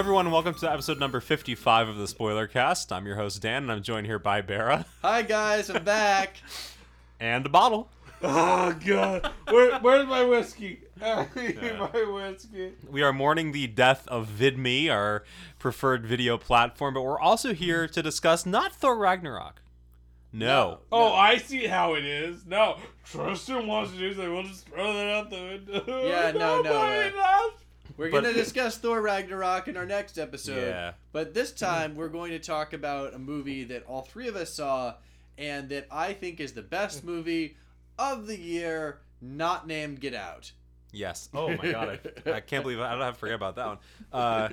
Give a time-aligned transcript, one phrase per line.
[0.00, 2.90] Hello, everyone, and welcome to episode number 55 of the Spoiler Cast.
[2.90, 6.38] I'm your host, Dan, and I'm joined here by Bera Hi guys, I'm back.
[7.20, 7.90] and a bottle.
[8.22, 10.80] Oh god, Where, where's my whiskey?
[11.02, 12.72] I need my whiskey.
[12.88, 15.22] We are mourning the death of VidMe, our
[15.58, 19.60] preferred video platform, but we're also here to discuss not Thor Ragnarok.
[20.32, 20.78] No.
[20.90, 22.46] Oh, I see how it is.
[22.46, 24.32] No, Tristan wants to do something.
[24.32, 26.08] We'll just throw that out the window.
[26.08, 27.64] Yeah, no, no, Nobody uh, laughs.
[27.96, 30.68] We're gonna discuss Thor Ragnarok in our next episode.
[30.68, 30.92] Yeah.
[31.12, 34.54] But this time we're going to talk about a movie that all three of us
[34.54, 34.94] saw
[35.38, 37.56] and that I think is the best movie
[37.98, 40.52] of the year, not named Get Out.
[40.92, 41.28] Yes.
[41.34, 43.78] Oh my god, I, I can't believe I don't have to forget about that one.
[44.12, 44.48] Uh,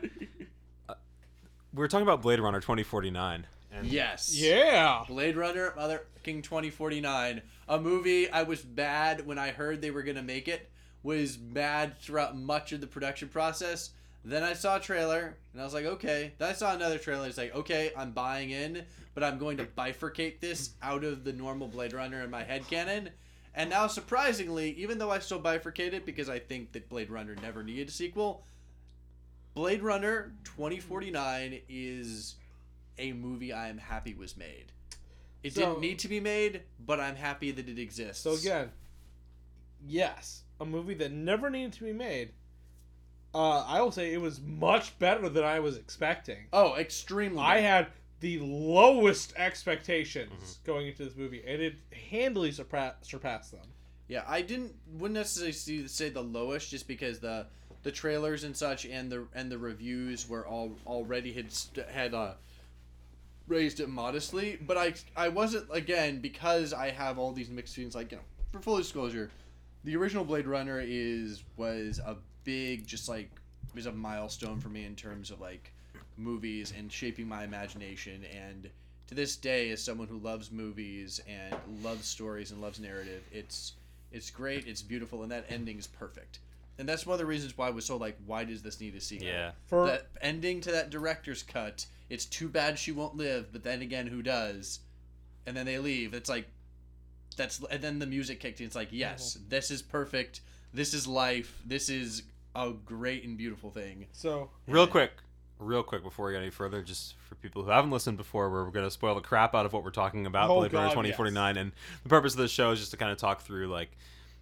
[0.88, 0.94] uh,
[1.74, 3.48] we were talking about Blade Runner 2049.
[3.72, 4.34] And Yes.
[4.34, 5.04] Yeah.
[5.08, 10.04] Blade Runner, Mother King 2049, a movie I was bad when I heard they were
[10.04, 10.70] gonna make it.
[11.08, 13.92] Was bad throughout much of the production process.
[14.26, 16.34] Then I saw a trailer and I was like, okay.
[16.38, 17.26] Then I saw another trailer.
[17.28, 21.32] It's like, okay, I'm buying in, but I'm going to bifurcate this out of the
[21.32, 23.10] normal Blade Runner in my head canon.
[23.56, 27.38] And now, surprisingly, even though I still bifurcate it because I think that Blade Runner
[27.42, 28.44] never needed a sequel,
[29.54, 32.36] Blade Runner 2049 is
[32.98, 34.74] a movie I am happy was made.
[35.42, 38.22] It So- didn't need to be made, but I'm happy that it exists.
[38.24, 38.72] So again,
[39.88, 42.32] yes, a movie that never needed to be made.
[43.36, 46.48] Uh, I will say it was much better than I was expecting.
[46.54, 47.40] oh, extremely.
[47.40, 47.88] I had
[48.20, 50.66] the lowest expectations Mm-hmm.
[50.66, 51.76] going into this movie, and it
[52.10, 53.68] handily surpa- surpassed them.
[54.08, 57.46] yeah, I didn't wouldn't necessarily see, say the lowest, just because the
[57.84, 61.48] the trailers and such and the and the reviews were all already had
[61.92, 62.34] had uh,
[63.48, 64.58] raised it modestly.
[64.66, 67.94] But I I wasn't again because I have all these mixed feelings.
[67.96, 69.30] Like you know, for full disclosure,
[69.88, 73.32] the original Blade Runner is was a big just like
[73.70, 75.72] it was a milestone for me in terms of like
[76.18, 78.26] movies and shaping my imagination.
[78.36, 78.70] And
[79.08, 83.76] to this day as someone who loves movies and loves stories and loves narrative it's
[84.12, 86.40] it's great it's beautiful and that ending is perfect.
[86.78, 88.94] And that's one of the reasons why i was so like why does this need
[88.94, 89.52] a sequel Yeah.
[89.68, 93.82] For that ending to that director's cut it's too bad she won't live but then
[93.82, 94.80] again who does?
[95.46, 96.14] And then they leave.
[96.14, 96.50] It's like
[97.38, 99.50] that's and then the music kicked in it's like yes mm-hmm.
[99.50, 100.42] this is perfect
[100.74, 102.24] this is life this is
[102.56, 105.12] a great and beautiful thing so Real quick,
[105.60, 108.70] real quick before we get any further, just for people who haven't listened before, we're
[108.72, 110.92] going to spoil the crap out of what we're talking about, Oh, Blade Runner God,
[110.94, 111.58] 2049.
[111.58, 111.72] And
[112.04, 113.92] the purpose of this show is just to kind of talk through, like,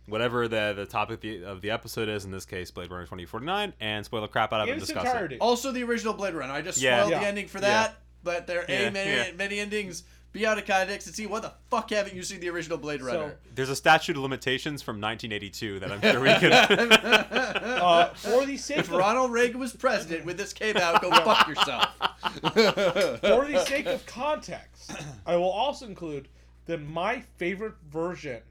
[0.07, 3.03] whatever the, the topic of the, of the episode is, in this case, Blade Runner
[3.03, 5.35] 2049, and spoil the crap out of it and discuss entirety.
[5.35, 5.41] it.
[5.41, 6.53] Also, the original Blade Runner.
[6.53, 6.99] I just Yeah.
[6.99, 7.19] spoiled Yeah.
[7.19, 7.67] the ending for Yeah.
[7.67, 9.31] that, but there are Yeah, a many yeah.
[9.37, 10.03] many endings.
[10.35, 12.99] Be out of context and see what the fuck haven't you seen the original Blade
[12.99, 13.37] So- Runner?
[13.55, 16.51] There's a statute of limitations from 1982 that I'm sure we can.
[16.91, 21.09] uh, for the sake if of Ronald Reagan was president when this came out, go
[21.09, 21.85] fuck yourself.
[22.41, 24.91] for the sake of context,
[25.25, 26.27] I will also include
[26.65, 28.41] that my favorite version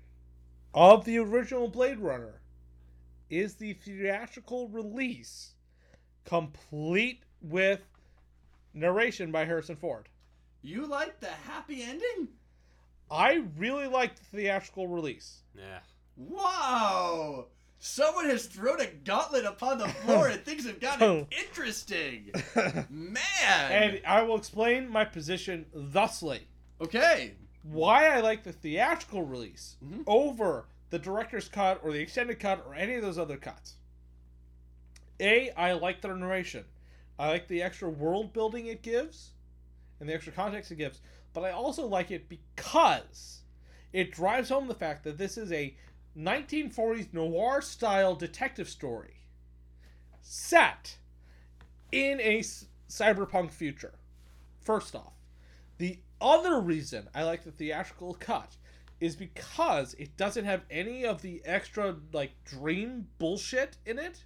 [0.72, 2.40] of the original Blade Runner
[3.28, 5.52] is the theatrical release,
[6.24, 7.82] complete with
[8.72, 10.08] narration by Harrison Ford.
[10.64, 12.28] You like the happy ending?
[13.10, 15.42] I really like the theatrical release.
[15.56, 15.80] yeah.
[16.16, 17.46] Wow!
[17.78, 22.30] Someone has thrown a gauntlet upon the floor and things have gotten interesting.
[22.90, 23.18] Man.
[23.70, 26.46] And I will explain my position thusly.
[26.80, 27.34] okay.
[27.62, 30.04] why I like the theatrical release Mhm.
[30.06, 33.74] over the director's cut or the extended cut or any of those other cuts.
[35.20, 36.64] A, I like the narration.
[37.18, 39.30] I like the extra world building it gives
[40.00, 41.00] and the extra context it gives,
[41.32, 43.42] but I also like it because
[43.92, 45.76] it drives home the fact that this is a
[46.16, 49.16] 1940s noir style detective story
[50.20, 50.96] set
[51.92, 52.40] in a
[52.88, 53.94] cyberpunk future.
[54.60, 55.12] First off,
[55.78, 58.56] the other reason I like the theatrical cut
[59.00, 64.24] is because it doesn't have any of the extra like dream bullshit in it.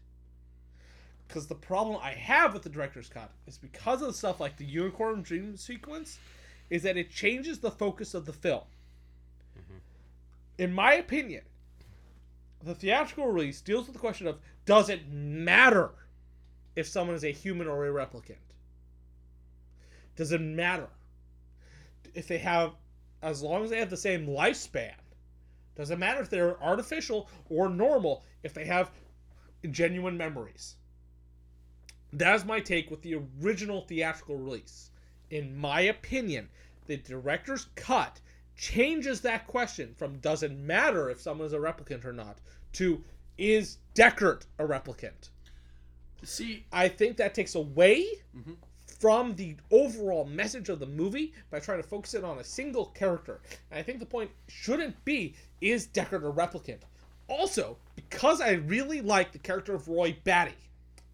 [1.29, 4.65] Because the problem I have with the director's cut is because of stuff like the
[4.65, 6.19] unicorn dream sequence,
[6.71, 8.63] is that it changes the focus of the film.
[9.59, 9.79] Mm-hmm.
[10.63, 11.43] In my opinion,
[12.65, 15.91] the theatrical release deals with the question of does it matter
[16.77, 18.37] if someone is a human or a replicant?
[20.17, 20.89] Does it matter?
[22.15, 22.73] If they have,
[23.23, 24.95] as long as they have the same lifespan,
[25.77, 28.91] doesn't matter if they're artificial or normal, if they have
[29.71, 30.75] genuine memories.
[32.13, 34.91] That's my take with the original theatrical release.
[35.31, 36.49] In my opinion,
[36.87, 38.21] the director's cut
[38.57, 42.41] changes that question from doesn't matter if someone is a replicant or not
[42.73, 43.05] to
[43.37, 45.31] is Deckard a replicant?
[46.25, 48.57] See, I think that takes away Mhm.
[48.87, 52.87] from the overall message of the movie by trying to focus it on a single
[52.87, 53.41] character.
[53.71, 56.81] And I think the point shouldn't be is Deckard a replicant.
[57.29, 60.57] Also, because I really like the character of Roy Batty,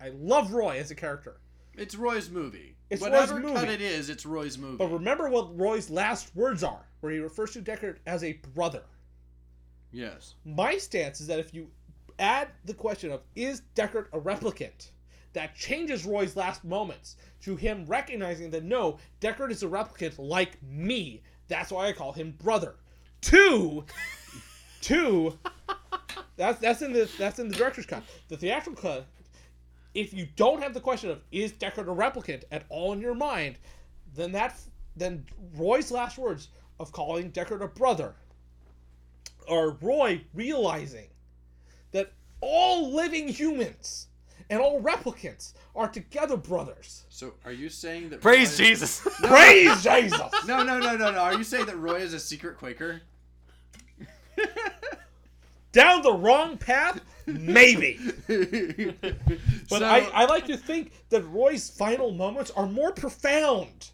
[0.01, 1.37] I love Roy as a character.
[1.75, 2.77] it's Roy's movie.
[2.91, 3.75] It's Whatever Roy's cut movie.
[3.75, 4.77] it is, it's Roy's movie.
[4.77, 8.83] But remember what Roy's last words are, where he refers to Deckard as a brother.
[9.93, 10.35] yes.
[10.45, 11.69] My stance is that if you
[12.19, 14.91] add the question of is Deckard a replicant,
[15.33, 20.63] that changes Roy's last moments to him recognizing that no, Deckard is a replicant like
[20.63, 21.23] me.
[21.49, 22.77] That's why I call him brother.
[23.21, 23.85] Two,
[24.81, 25.39] two.
[26.37, 28.03] That's that's in the that's in the director's cut.
[28.29, 29.07] The theatrical cut.
[29.95, 33.15] If you don't have the question of is Deckard a replicant at all in your
[33.15, 33.57] mind,
[34.15, 34.59] then that
[34.97, 35.25] then
[35.57, 36.49] Roy's last words
[36.79, 38.15] of calling Deckard a brother
[39.49, 41.09] are Roy realizing
[41.93, 44.09] that all living humans
[44.51, 47.05] and all replicants are together brothers.
[47.09, 49.01] So are you saying that Praise Roy- Jesus.
[49.23, 50.21] Praise Jesus!
[50.47, 51.19] No, no, no, no, no.
[51.19, 53.03] Are you saying that Roy is a secret Quaker?
[55.73, 57.01] Down the wrong path?
[57.27, 57.99] Maybe.
[59.71, 63.91] But So- I, I like to think that Roy's final moments are more profound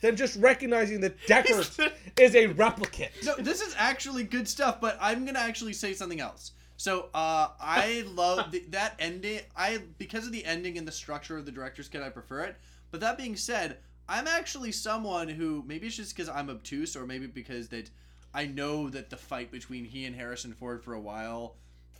[0.00, 3.10] than just recognizing that Deckard is a replicant.
[3.24, 6.52] No, this is actually good stuff, but I'm gonna actually say something else.
[6.76, 9.40] So, uh, I love the, that ending.
[9.56, 12.56] I because of the ending and the structure of the director's cut, I prefer it.
[12.90, 17.06] But that being said, I'm actually someone who maybe it's just because I'm obtuse, or
[17.06, 17.90] maybe because that
[18.34, 21.56] I know that the fight between he and Harrison Ford for a while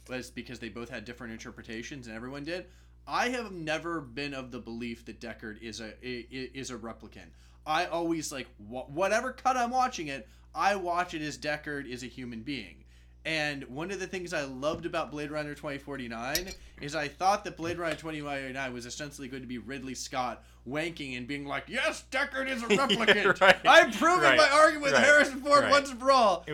[0.08, 2.66] was because they both had different interpretations, and everyone did.
[3.06, 7.28] I have never been of the belief that Deckard is a is a replicant.
[7.66, 12.02] I always like wh- whatever cut I'm watching it, I watch it as Deckard is
[12.02, 12.84] a human being.
[13.24, 16.48] And one of the things I loved about Blade Runner 2049
[16.80, 21.16] is I thought that Blade Runner 2049 was essentially going to be Ridley Scott wanking
[21.16, 23.40] and being like, "Yes, Deckard is a replicant.
[23.40, 23.56] right.
[23.64, 24.36] I'm proving Right.
[24.36, 25.26] my argument with Right.
[25.26, 25.70] Ford Ford Right.
[25.72, 26.44] once and for all."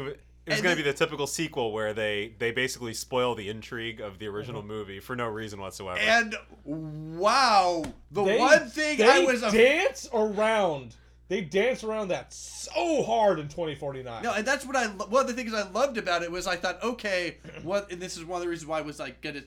[0.45, 4.01] It, was going to be the typical sequel where they they basically spoil the intrigue
[4.01, 4.71] of the original mm-hmm.
[4.71, 6.01] movie for no reason whatsoever.
[6.01, 6.35] And
[6.65, 10.97] wow, the They- one thing they I was a dance around.
[11.29, 14.23] They dance around that so hard in 2049.
[14.23, 16.47] No, and that's what I lo- one of the things I loved about it was
[16.47, 19.21] I thought, okay, what and this is one of the reasons why I was like
[19.23, 19.43] gonna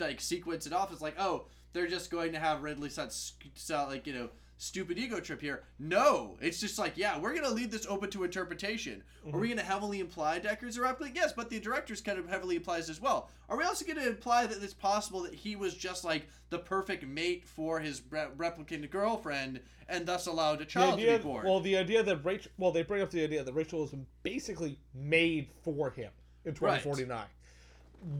[0.00, 0.90] like sequence it off.
[0.92, 1.44] It's like, oh,
[1.74, 5.40] they're just going to have Ridley Scott sk- Scott, like you know stupid ego trip
[5.40, 5.62] here.
[5.78, 9.02] No, it's just like, yeah, we're gonna leave this open to interpretation.
[9.24, 9.56] Are we mm-hmm.
[9.56, 11.14] gonna heavily imply Deckard's a replicant?
[11.14, 13.30] Yes, but the director's kind of heavily implies as well.
[13.48, 17.06] Are we also gonna imply that it's possible that he was just like the perfect
[17.06, 21.24] mate for his re- replicant girlfriend and thus allowed a the child idea, to be
[21.24, 21.46] born?
[21.46, 23.94] well, the idea that Rachael, well, they bring up the idea that Rachael was
[24.24, 26.10] basically made for him
[26.44, 26.82] in Right.
[26.82, 27.26] 2049.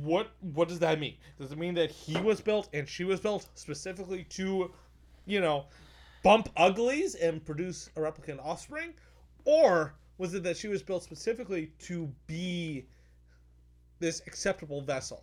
[0.03, 1.15] What what does that mean?
[1.39, 4.73] Does it mean that he was built and she was built specifically to,
[5.27, 5.67] you know,
[6.23, 8.95] bump uglies and produce a replicant offspring,
[9.45, 12.87] or was it that she was built specifically to be
[14.01, 15.23] this acceptable vessel?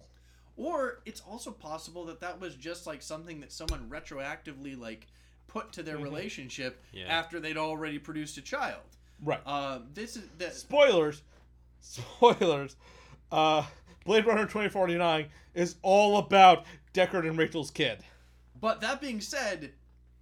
[0.58, 5.08] Or it's also possible that that was just like something that someone retroactively like
[5.48, 7.06] put to their relationship Yeah.
[7.08, 8.82] after they'd already produced a child.
[9.24, 9.42] Right.
[9.46, 10.54] Uh, this is that.
[10.54, 11.22] spoilers
[11.82, 12.76] spoilers
[13.32, 13.64] uh
[14.06, 18.00] blade runner 2049 is all about deckard and rachael's kid
[18.60, 19.72] But that being said,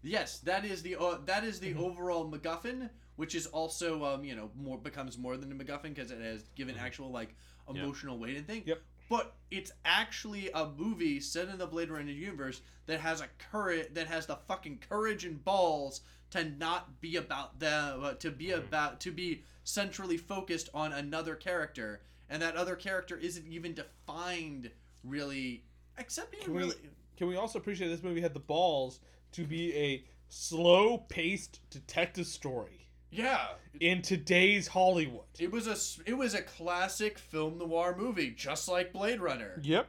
[0.04, 4.36] yes, that is the uh, that is the overall MacGuffin, which is also um you
[4.36, 7.36] know more becomes more than a MacGuffin because it has given actual like
[7.70, 8.64] emotional weight and thing.
[8.66, 8.82] Yep.
[9.10, 13.88] But it's actually a movie set in the Blade Runner universe that has a courage
[13.94, 18.52] that has the fucking courage and balls to not be about them uh, to be
[18.52, 22.02] about to be centrally focused on another character.
[22.30, 24.72] And that other character isn't even defined
[25.04, 25.64] really
[25.98, 26.76] except even Can we- really
[27.16, 29.00] can we also appreciate this movie had the balls
[29.34, 33.48] to be a slow-paced detective story yeah
[33.80, 38.68] in today's hollywood It was a s- it was a classic film noir movie, just
[38.68, 39.60] like Blade Runner.
[39.64, 39.88] yep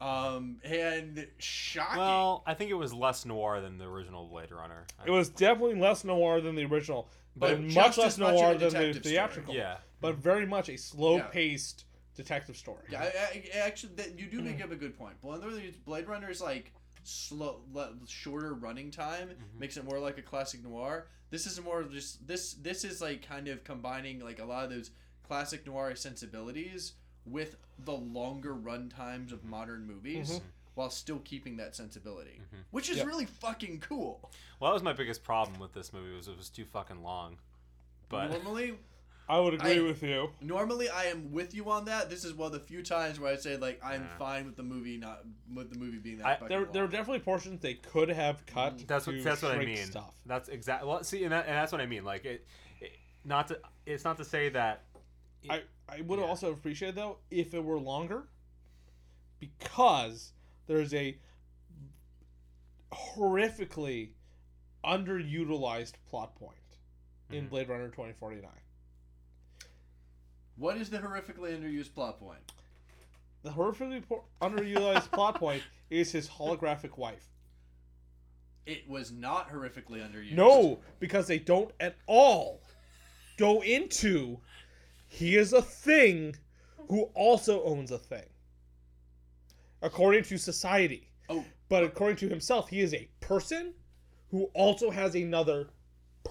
[0.00, 1.98] Um, and shocking.
[2.00, 4.84] well, I think it was less noir than the original Blade Runner.
[4.98, 8.34] I- it was definitely less noir than the original but, But much less as much
[8.34, 9.12] noir than the detective story.
[9.14, 9.76] theatrical yeah.
[10.00, 14.40] but very much a slow-paced detective story yeah, I, I, I actually, that, you do
[14.40, 15.20] make up a good point.
[15.20, 16.72] Blade Runner is like
[17.04, 17.60] slow,
[18.06, 19.58] shorter running time mm-hmm.
[19.58, 21.06] makes it more like a classic noir.
[21.30, 22.54] This is more of just this.
[22.54, 24.90] This is like kind of combining like a lot of those
[25.26, 26.92] classic noir sensibilities
[27.26, 29.50] with the longer run times of mm-hmm.
[29.50, 30.30] modern movies.
[30.30, 30.44] Mm-hmm.
[30.74, 32.40] While still keeping that sensibility,
[32.72, 33.06] which is Yep.
[33.06, 34.18] really fucking cool.
[34.58, 37.36] Well, that was my biggest problem with this movie was it was too fucking long.
[38.08, 38.74] But Normally,
[39.26, 40.30] I would agree I- with you.
[40.42, 42.10] Normally, I am with you on that.
[42.10, 44.16] This is one of the few times where I say like I'm Yeah.
[44.18, 46.26] fine with the movie not with the movie being that.
[46.26, 48.86] I- fucking There, there are definitely portions they could have cut.
[48.86, 49.86] That's what to that's what I shrink mean.
[49.86, 50.12] Stuff.
[50.26, 50.88] That's exactly.
[50.88, 52.04] Well, see, and, that, and that's what I mean.
[52.04, 52.46] Like it,
[52.80, 52.92] it,
[53.24, 53.60] not to.
[53.86, 54.84] It's not to say that.
[55.48, 56.24] I, I would Yeah.
[56.26, 58.24] also appreciate though if it were longer,
[59.40, 60.32] because
[60.66, 61.16] there's a
[62.92, 64.10] horrifically
[64.84, 66.56] underutilized plot point
[67.30, 67.50] in Mhm.
[67.50, 68.50] Blade Runner 2049.
[70.56, 72.40] What is the horrifically underused plot point?
[73.42, 77.28] The horrifically po- underutilized plot point is his holographic wife.
[78.66, 80.32] It was not horrifically underused.
[80.32, 82.62] No, because they don't at all
[83.36, 84.38] go into
[85.08, 86.34] he is a thing
[86.88, 88.24] who also owns a thing.
[89.82, 91.10] According to society.
[91.28, 93.74] Oh, But according to himself, he is a person
[94.30, 95.68] who also has another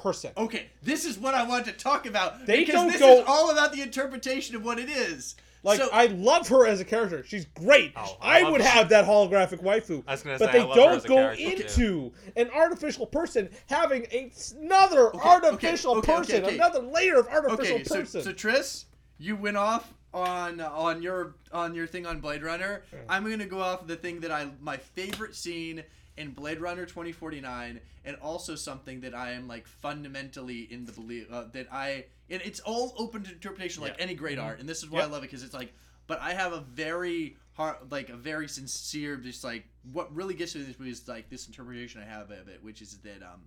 [0.03, 0.31] person.
[0.37, 0.67] okay.
[0.83, 2.45] This is what I wanted to talk about.
[2.45, 5.35] They because don't this go- is all about the interpretation of what it is.
[5.65, 7.23] Like so, I love her as a character.
[7.25, 7.93] She's great.
[7.95, 8.67] Oh, I I, would her.
[8.67, 10.03] have that holographic waifu.
[10.05, 12.11] I was gonna But say, they I love her as don't a go character, too.
[12.11, 14.29] into an artificial person having a,
[14.59, 16.55] another Okay, artificial okay, okay, person, okay.
[16.55, 18.23] another layer of artificial okay, so, person.
[18.23, 18.85] so Tris,
[19.17, 22.83] you went off on on your on your thing on Blade Runner.
[23.07, 25.81] I'm gonna go off the thing that I my favorite scene
[26.17, 31.31] in Blade Runner 2049, and also something that I am like fundamentally in the belief
[31.31, 34.03] uh, that I and it's all open to interpretation like Yeah.
[34.03, 35.07] any great art, and this is why Yep.
[35.07, 35.73] I love it because it's like,
[36.07, 40.55] but I have a very hard like a very sincere just like what really gets
[40.55, 43.41] me this movie is like this interpretation I have of it, which is that um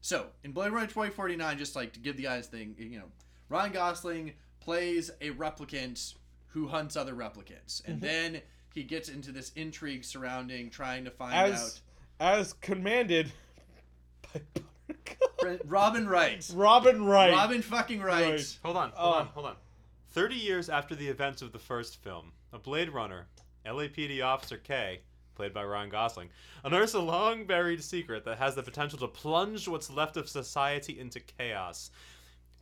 [0.00, 3.10] so in Blade Runner 2049, just like to give the eyes thing, you know,
[3.50, 6.14] Ryan Gosling plays a replicant
[6.48, 8.00] who hunts other replicants, and Mhm.
[8.00, 8.42] then
[8.74, 11.80] he gets into this intrigue surrounding trying to find as
[12.20, 13.32] as commanded
[14.32, 14.40] by
[14.88, 15.60] Buttercup.
[15.64, 16.48] Robin Wright.
[16.54, 17.32] Robin Wright.
[17.32, 18.30] Robin fucking Wright.
[18.34, 18.58] Right.
[18.62, 19.18] Hold on, hold Oh.
[19.18, 19.56] on, hold on.
[20.12, 23.26] Thirty years after the events of the first film, a Blade Runner,
[23.64, 25.00] LAPD Officer K,
[25.34, 26.28] played by Ryan Gosling,
[26.64, 30.98] unearths a long buried secret that has the potential to plunge what's left of society
[30.98, 31.90] into chaos.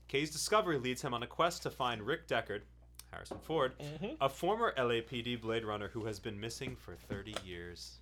[0.09, 2.63] K's discovery leads him on a quest to find Rick Deckard,
[3.11, 4.17] Harrison Ford, Mhm.
[4.21, 7.99] a former LAPD Blade Runner who has been missing for 30 years.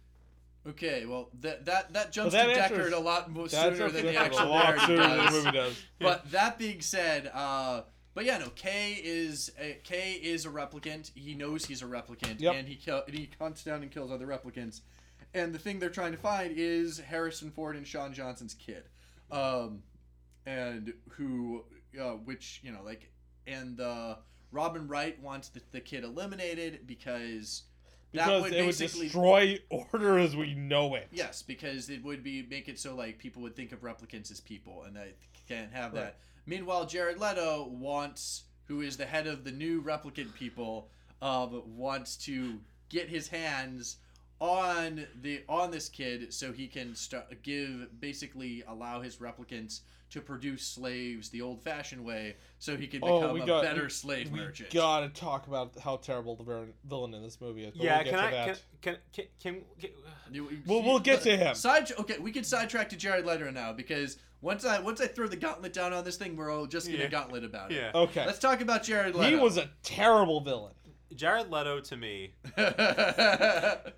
[0.69, 4.17] Okay, well that that that jumps that to Deckard a lot more sooner than the
[4.17, 5.33] actual narrative the does.
[5.33, 5.83] movie does.
[6.01, 7.83] But that being said, uh,
[8.15, 11.13] but yeah, no, K is a, K is a replicant.
[11.15, 12.55] He knows he's a replicant, Yep.
[12.55, 14.81] and he kill, and he hunts down and kills other replicants.
[15.35, 18.85] And the thing they're trying to find is Harrison Ford and Sean Johnson's kid,
[19.31, 19.83] um,
[20.47, 21.65] and who,
[22.01, 23.11] uh, which you know, like,
[23.47, 24.17] and uh,
[24.51, 27.65] Robin Wright wants the, the kid eliminated because
[28.13, 31.09] Because would it would destroy order as we know it.
[31.13, 34.41] Yes, because it would be make it so like people would think of replicants as
[34.41, 35.15] people, and they
[35.49, 36.05] can't have Right.
[36.05, 36.17] that.
[36.47, 40.89] Meanwhile, Jared Leto wants, who is the head of the new replicant people,
[41.21, 43.97] um, wants to get his hands
[44.39, 50.21] on the on this kid so he can start give basically allow his replicants to
[50.21, 53.91] produce slaves the old-fashioned way, so he can Oh, become we a got- better we-
[53.91, 54.71] slave We merchant.
[54.73, 57.75] gotta talk about how terrible the villain- villain in this movie is.
[57.77, 58.47] but yeah, we'll get can to I that.
[58.47, 59.91] can, can can can, can
[60.35, 61.55] You- We'll- we'll get to him.
[61.55, 65.27] Side okay, we can sidetrack to Jared Leto now because once I once I throw
[65.27, 67.09] the gauntlet down on this thing, we're all just gonna Yeah.
[67.09, 67.77] gauntlet about it.
[67.77, 67.91] yeah.
[67.95, 69.29] Okay, Let's talk about Jared Leto.
[69.37, 70.75] he was a terrible villain.
[71.15, 72.35] Jared Leto to me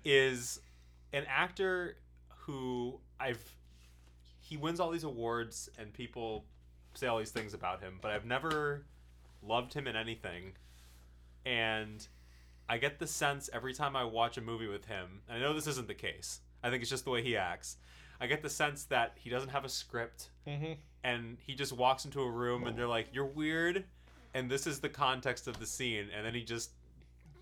[0.05, 0.59] is
[1.13, 1.97] an actor
[2.45, 3.43] who I've
[4.49, 6.45] he wins all these awards and people
[6.95, 8.83] say all these things about him, but I've never
[9.43, 10.53] loved him in anything.
[11.45, 12.05] And
[12.67, 15.53] I get the sense every time I watch a movie with him, and I know
[15.53, 16.39] this isn't the case.
[16.63, 17.77] I think it's just the way he acts.
[18.19, 22.03] I get the sense that he doesn't have a script hmm and he just walks
[22.03, 23.85] into a room and they're like, "You're weird."
[24.33, 26.71] And this is the context of the scene, and then he just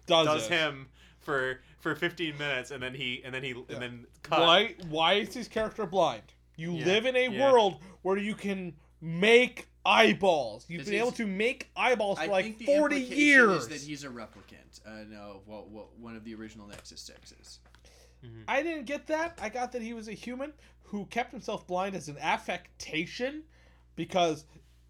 [0.06, 0.90] Does, does him
[1.22, 3.64] for for 15 minutes and then he and then he Yeah.
[3.70, 4.76] and then cut Why?
[4.90, 6.34] Why is his character blind?
[6.58, 7.52] You Yeah, live in a yeah.
[7.52, 10.66] world where you can make eyeballs.
[10.68, 13.64] You've Is been able to make eyeballs for I like think the forty years.
[13.64, 14.82] is that he's a replicant.
[14.86, 17.60] Uh, no, well, well, one of the original Nexus sixes.
[18.48, 19.40] I didn't get that.
[19.42, 20.52] I got that he was a human
[20.84, 23.44] who kept himself blind as an affectation
[23.96, 24.46] because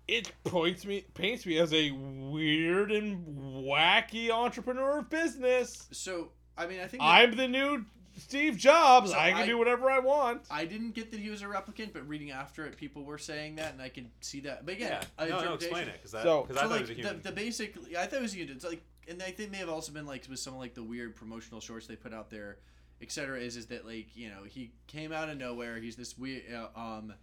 [0.08, 5.88] it points me paints me as a weird and wacky entrepreneur of business.
[5.92, 7.86] So I mean, I think that- I'm the new
[8.18, 9.12] Steve Jobs.
[9.12, 10.42] So I can I- do whatever I want.
[10.52, 13.56] I didn't get that he was a replicant, but reading after it, people were saying
[13.58, 14.66] that, and I could see that.
[14.66, 15.54] But yeah yeah, no no interpretation.
[15.78, 17.32] explain it because I, So- 'cause So thought like he was a the, human the
[17.32, 18.56] basic, I thought it was unit.
[18.56, 21.16] It's like, and I think may have also been like with some like the weird
[21.16, 22.58] promotional shorts they put out there,
[23.02, 23.40] etc.
[23.40, 25.78] Is is that like you know he came out of nowhere.
[25.78, 27.14] He's this weird, uh, um,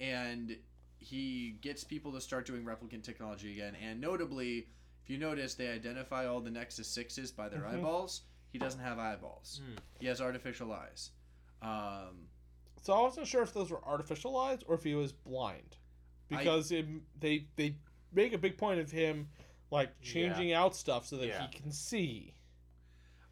[0.00, 0.56] and
[0.98, 4.66] he gets people to start doing replicant technology again, and notably,
[5.04, 7.74] if you notice, they identify all the Nexus Sixes by their Mhm.
[7.74, 8.22] eyeballs.
[8.52, 9.60] He doesn't have eyeballs.
[9.64, 9.76] Hmm.
[10.00, 11.10] He has artificial eyes.
[11.62, 12.28] Um,
[12.82, 15.76] So I wasn't sure if those were artificial eyes or if he was blind,
[16.30, 16.86] I- because it,
[17.20, 17.76] they they
[18.12, 19.28] make a big point of him
[19.70, 21.46] like changing out stuff so that Yeah.
[21.46, 22.32] he can see.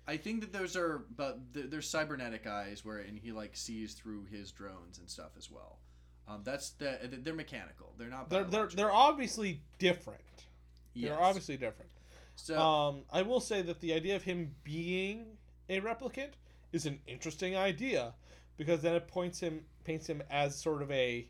[0.07, 3.95] I think that those are, but th- they're cybernetic eyes, where and he like sees
[3.95, 5.79] through his drones and stuff as well.
[6.27, 7.95] Um, that's the they're mechanical.
[7.97, 8.29] They're not.
[8.29, 10.21] They're they're they're obviously different.
[10.95, 11.11] Yes.
[11.11, 11.91] They're obviously different.
[12.37, 15.39] So Um, I will say that the idea of him being
[15.69, 16.31] a replicant
[16.73, 18.15] is an interesting idea
[18.57, 21.29] because then it points him paints him as sort of a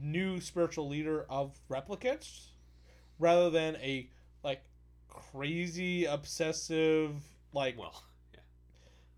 [0.00, 2.48] new spiritual leader of replicants
[3.18, 4.08] rather than a
[4.44, 4.62] like
[5.08, 7.12] crazy obsessive
[7.52, 8.02] like Well,
[8.34, 8.40] yeah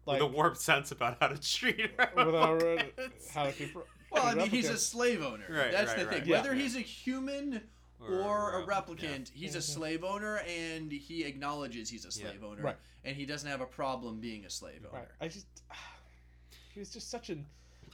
[0.06, 3.30] like with a warped sense about how to treat without replicants.
[3.34, 3.74] how to keep
[4.10, 5.46] well, I mean, he's a slave owner.
[5.48, 6.18] Right, That's right, the thing.
[6.18, 6.26] right.
[6.26, 6.36] Yeah.
[6.36, 7.62] Whether he's a human
[8.08, 9.62] Or, or a uh, replicant, he's a Mhm.
[9.62, 12.76] slave owner, and he acknowledges he's a slave owner, Right.
[13.04, 15.00] and he doesn't have a problem being a slave owner.
[15.00, 15.08] right.
[15.20, 15.46] I just
[16.74, 17.46] he was just such an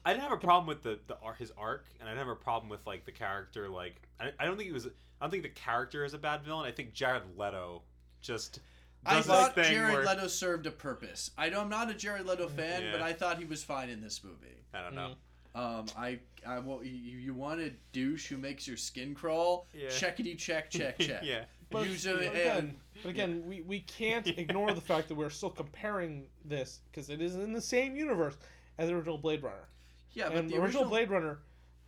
[0.04, 2.36] I didn't have a problem with the, the ar- his arc, and I didn't have
[2.36, 3.68] a problem with like the character.
[3.68, 4.86] Like, I, I don't think he was.
[4.86, 6.64] I don't think the character is a bad villain.
[6.66, 7.82] I think Jared Leto
[8.22, 8.60] just.
[9.04, 11.30] I does thought this thing Jared where- Leto served a purpose.
[11.36, 12.92] I know I'm not a Jared Leto fan, Yeah.
[12.92, 14.64] but I thought he was fine in this movie.
[14.72, 15.16] I don't know.
[15.58, 19.66] Um, I, I, well, you, you want a douche who makes your skin crawl?
[19.74, 19.88] Yeah.
[19.88, 21.22] Checkity check, check, check.
[21.24, 21.44] yeah.
[21.70, 24.34] But, Use but again, but again, we, we can't Yeah.
[24.36, 28.36] ignore the fact that we're still comparing this because it is in the same universe
[28.78, 29.68] as the original Blade Runner.
[30.12, 31.38] Yeah, but and the the original original, Blade Runner,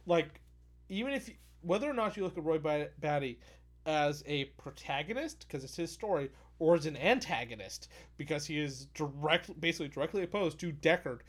[0.04, 0.40] like,
[0.88, 3.38] even if you, whether or not you look at Roy Batty
[3.86, 9.58] as a protagonist because it's his story, or as an antagonist because he is direct,
[9.60, 11.20] basically directly opposed to Deckard,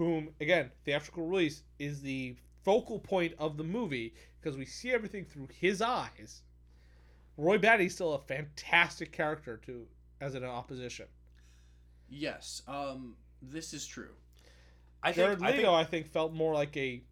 [0.00, 5.24] whom again theatrical release is the focal point of the movie because we see everything
[5.26, 6.42] through his eyes.
[7.36, 9.88] Roy Batty's still a fantastic character to
[10.20, 11.08] as an opposition.
[12.08, 14.14] yes, um, this is true.
[15.02, 17.04] I Jared think, I Leto, think I think, felt more like a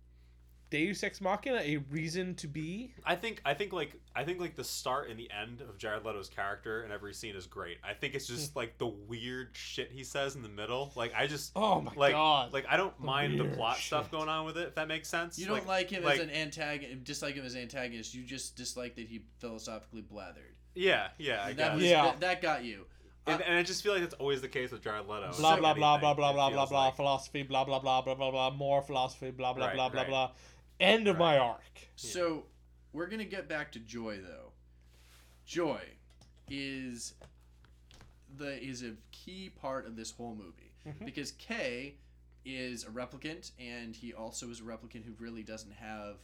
[0.70, 2.92] Deus Ex Machina, a reason to be.
[3.04, 6.04] I think I think like I think like the start and the end of Jared
[6.04, 7.78] Leto's character in every scene is great.
[7.82, 8.58] I think it's just hmm.
[8.58, 10.92] like the weird shit he says in the middle.
[10.94, 12.52] Like I just Oh my like god!
[12.52, 14.68] like I don't The mind the weird plot stuff going on with it.
[14.68, 15.38] If that makes sense.
[15.38, 18.14] You don't like, him like- as an antagonist, dislike him as antagonist.
[18.14, 20.54] You just dislike that he philosophically blathered.
[20.74, 21.74] Yeah, yeah, I that guess.
[21.74, 22.02] was Yeah.
[22.04, 22.84] that, that got you.
[23.26, 25.32] And, uh, and I just feel like that's always the case with Jared Leto.
[25.38, 26.96] blah blah blah blah blah blah blah blah like.
[26.96, 30.08] philosophy blah blah blah blah blah blah more philosophy blah blah Right, blah blah right.
[30.08, 30.30] blah.
[30.80, 31.36] End of Right.
[31.36, 31.88] my arc.
[31.96, 32.46] So
[32.92, 34.52] we're gonna get back to Joy though.
[35.44, 35.82] Joy
[36.48, 37.14] is
[38.36, 41.04] the is a key part of this whole movie Mhm.
[41.04, 41.96] because K
[42.44, 46.18] is a replicant and he also is a replicant who really doesn't have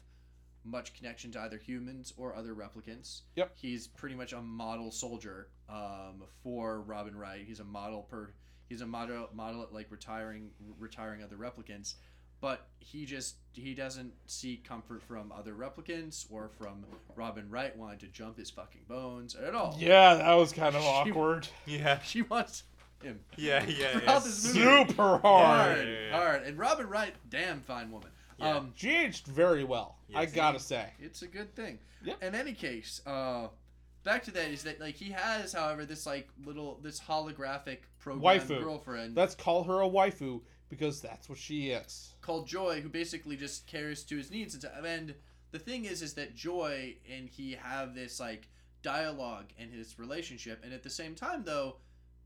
[0.62, 3.22] much connection to either humans or other replicants.
[3.36, 3.52] Yep.
[3.56, 7.44] He's pretty much a model soldier um, for Robin Wright.
[7.44, 8.32] He's a model per
[8.68, 11.96] he's a model model at like retiring retiring other replicants
[12.44, 16.84] but he just he doesn't seek comfort from other replicants or from
[17.16, 19.74] Robin Wright wanting to jump his fucking bones at all.
[19.78, 21.48] Yeah, that was kind of She- awkward.
[21.64, 22.64] Yeah, She wants
[23.02, 23.98] him yeah, yeah.
[24.04, 24.18] Yeah.
[24.18, 24.42] this.
[24.52, 25.20] Super hard.
[25.22, 26.12] hard, yeah, yeah.
[26.12, 26.42] hard.
[26.42, 28.10] And Robin Wright, damn fine woman.
[28.38, 28.58] Yeah.
[28.58, 29.96] Um, She aged very well.
[30.14, 30.90] I gotta say.
[31.00, 31.78] it's a good thing.
[32.04, 32.22] Yep.
[32.22, 33.46] In any case, uh,
[34.04, 38.38] back to that is that like he has, however, this like little this holographic program
[38.40, 38.62] Waifu.
[38.62, 42.14] girlfriend Let's call her a waifu because that's what she is.
[42.20, 44.54] called Joy, who basically just cares to his needs.
[44.84, 45.14] And,
[45.50, 48.48] the thing is, is that Joy and he have this like
[48.82, 51.76] dialogue in his relationship, and at the same time, though,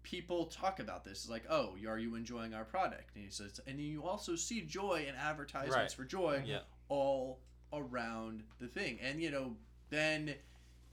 [0.03, 3.61] people talk about this It's like, "Oh, are you enjoying our product?" And he says,
[3.66, 5.92] and you also see Joy in advertisements Right.
[5.92, 6.61] for Joy Yeah.
[6.88, 7.40] all
[7.72, 9.57] around the thing, and you know,
[9.90, 10.37] then.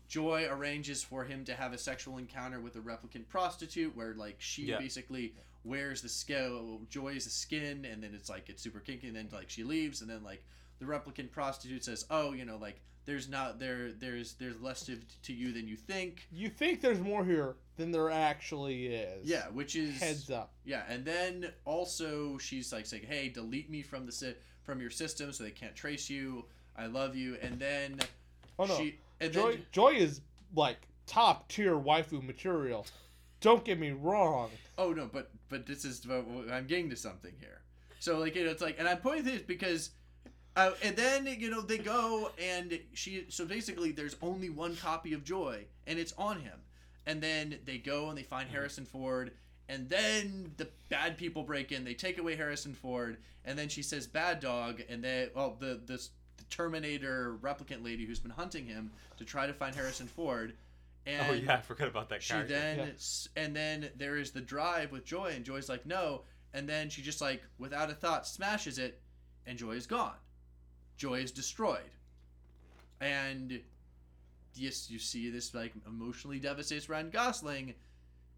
[0.08, 4.36] Joy arranges for him to have a sexual encounter with a replicant prostitute where like
[4.40, 4.78] she Yeah.
[4.78, 5.34] basically
[5.66, 9.16] wears the skin Joy is the skin and then it's like it's super kinky and
[9.16, 10.44] then like she leaves and then like
[10.80, 14.98] the replicant prostitute says, "Oh, you know, like there's not there there's there's less to,
[15.24, 19.26] to you than you think." You think there's more here than there actually is.
[19.26, 20.52] Yeah, which is Heads up.
[20.66, 24.90] Yeah, and then also she's like saying, "Hey, delete me from the si- from your
[24.90, 26.44] system so they can't trace you.
[26.78, 28.00] I love you." And then
[28.60, 28.76] Oh no.
[28.78, 30.20] she and Joy then Joy is
[30.54, 32.86] like top tier waifu material.
[33.40, 34.50] Don't get me wrong.
[34.78, 36.06] oh no, but but this is
[36.52, 37.62] I'm getting to something here.
[38.00, 39.92] So like you know, it's like, and I'm pointing this because.
[40.58, 45.12] Uh, and then you know they go and she so basically there's only one copy
[45.12, 46.60] of Joy and it's on him,
[47.06, 49.32] and then they go and they find Harrison Ford
[49.68, 53.82] and then the bad people break in they take away Harrison Ford and then she
[53.82, 55.98] says bad dog and they well the the,
[56.38, 60.54] the Terminator replicant lady who's been hunting him to try to find Harrison Ford.
[61.08, 62.54] Oh, and oh yeah, I forgot about that she character.
[62.54, 63.44] then Yeah.
[63.44, 66.22] and then there is the drive with Joy, and Joy's like no,
[66.54, 69.02] and then she just like without a thought smashes it,
[69.46, 70.16] and Joy is gone.
[70.98, 71.92] Joy is destroyed,
[73.00, 73.62] and
[74.56, 77.76] yes, you see this like emotionally devastates Ryan Gosling,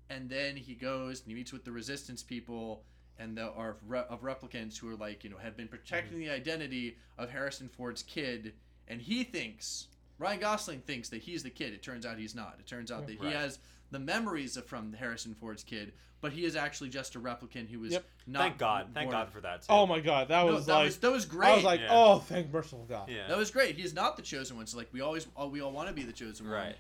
[0.10, 2.84] and then he goes and he meets with the Resistance people
[3.20, 6.28] and the are re- of replicants who are like you know have been protecting mm-hmm.
[6.28, 8.54] the identity of Harrison Ford's kid,
[8.88, 9.88] and he thinks
[10.20, 11.74] Ryan Gosling thinks that he's the kid.
[11.74, 12.56] It turns out he's not.
[12.60, 13.60] It turns out that he has
[13.92, 17.80] the memories of from Harrison Ford's kid, but he is actually just a replicant who
[17.80, 18.06] was Yep.
[18.26, 18.42] not.
[18.42, 19.68] Thank God, thank God for that too.
[19.70, 21.50] Oh my god, that No, was that like was that was great.
[21.50, 21.88] I was like, Yeah.
[21.92, 23.10] oh, thank merciful God.
[23.10, 23.76] yeah, that was great.
[23.78, 24.66] He's not the chosen one.
[24.66, 26.56] So like we always, all, we all want to be the chosen one.
[26.56, 26.76] right.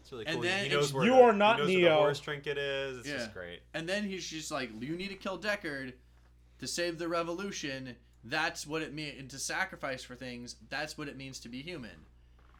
[0.00, 0.42] It's really And cool.
[0.42, 2.98] then he knows where You the, are not he knows where the horse trinket is.
[2.98, 3.16] It's Yeah.
[3.18, 3.60] just great.
[3.74, 5.92] And then he's just like, you need to kill Deckard
[6.60, 7.94] to save the revolution.
[8.24, 9.18] That's what it means.
[9.18, 12.06] And to sacrifice for things, that's what it means to be human.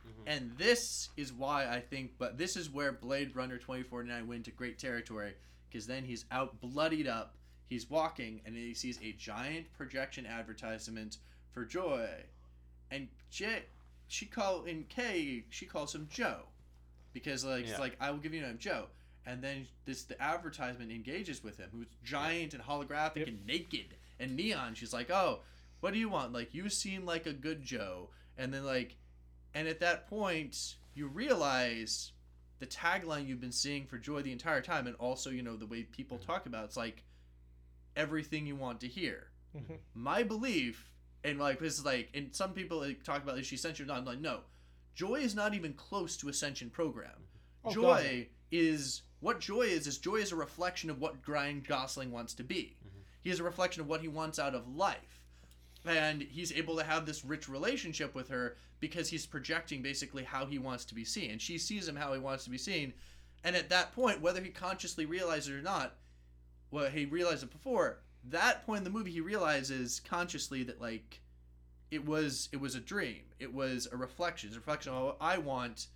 [0.06, 0.22] Mhm.
[0.26, 4.50] And this is why I think, but this is where Blade Runner 2049 went to
[4.50, 5.34] great territory.
[5.68, 7.36] Because then he's out bloodied up.
[7.68, 11.16] He's walking and he sees a giant projection advertisement
[11.52, 12.08] for Joy.
[12.90, 13.62] And J,
[14.08, 16.48] she call in K, she calls him Joe.
[17.14, 17.70] Because like Yeah.
[17.70, 18.88] it's like I will give you name Joe.
[19.24, 23.28] And then this the advertisement engages with him, who's giant and holographic Yep.
[23.28, 24.74] and naked and neon.
[24.74, 25.42] She's like, "Oh,
[25.80, 26.32] what do you want?
[26.32, 28.96] Like you seem like a good Joe." And then like,
[29.54, 32.12] and at that point, you realize
[32.58, 35.66] the tagline you've been seeing for Joy the entire time, and also you know the
[35.66, 37.04] way people talk about it's like
[37.96, 39.28] everything you want to hear.
[39.56, 39.78] Mhm.
[39.94, 40.90] My belief,
[41.24, 43.90] and like this is like, and some people like, talk about is she a sentient
[43.90, 44.00] or not?
[44.00, 44.40] I'm like, no,
[44.94, 47.28] Joy is not even close to a sentient program.
[47.64, 49.86] Oh, Joy is what Joy is.
[49.86, 52.76] Is Joy is a reflection of what Ryan Gosling wants to be.
[53.22, 55.24] He is a reflection of what he wants out of life,
[55.84, 60.44] and he's able to have this rich relationship with her because he's projecting basically how
[60.44, 62.92] he wants to be seen, and she sees him how he wants to be seen.
[63.44, 65.94] And at that point, whether he consciously realizes it or not,
[66.72, 68.00] well, he realized it before.
[68.24, 71.20] That point in the movie, he realizes consciously that like
[71.92, 73.22] it was it was a dream.
[73.38, 74.48] It was a reflection.
[74.48, 75.86] It's a reflection of what I want.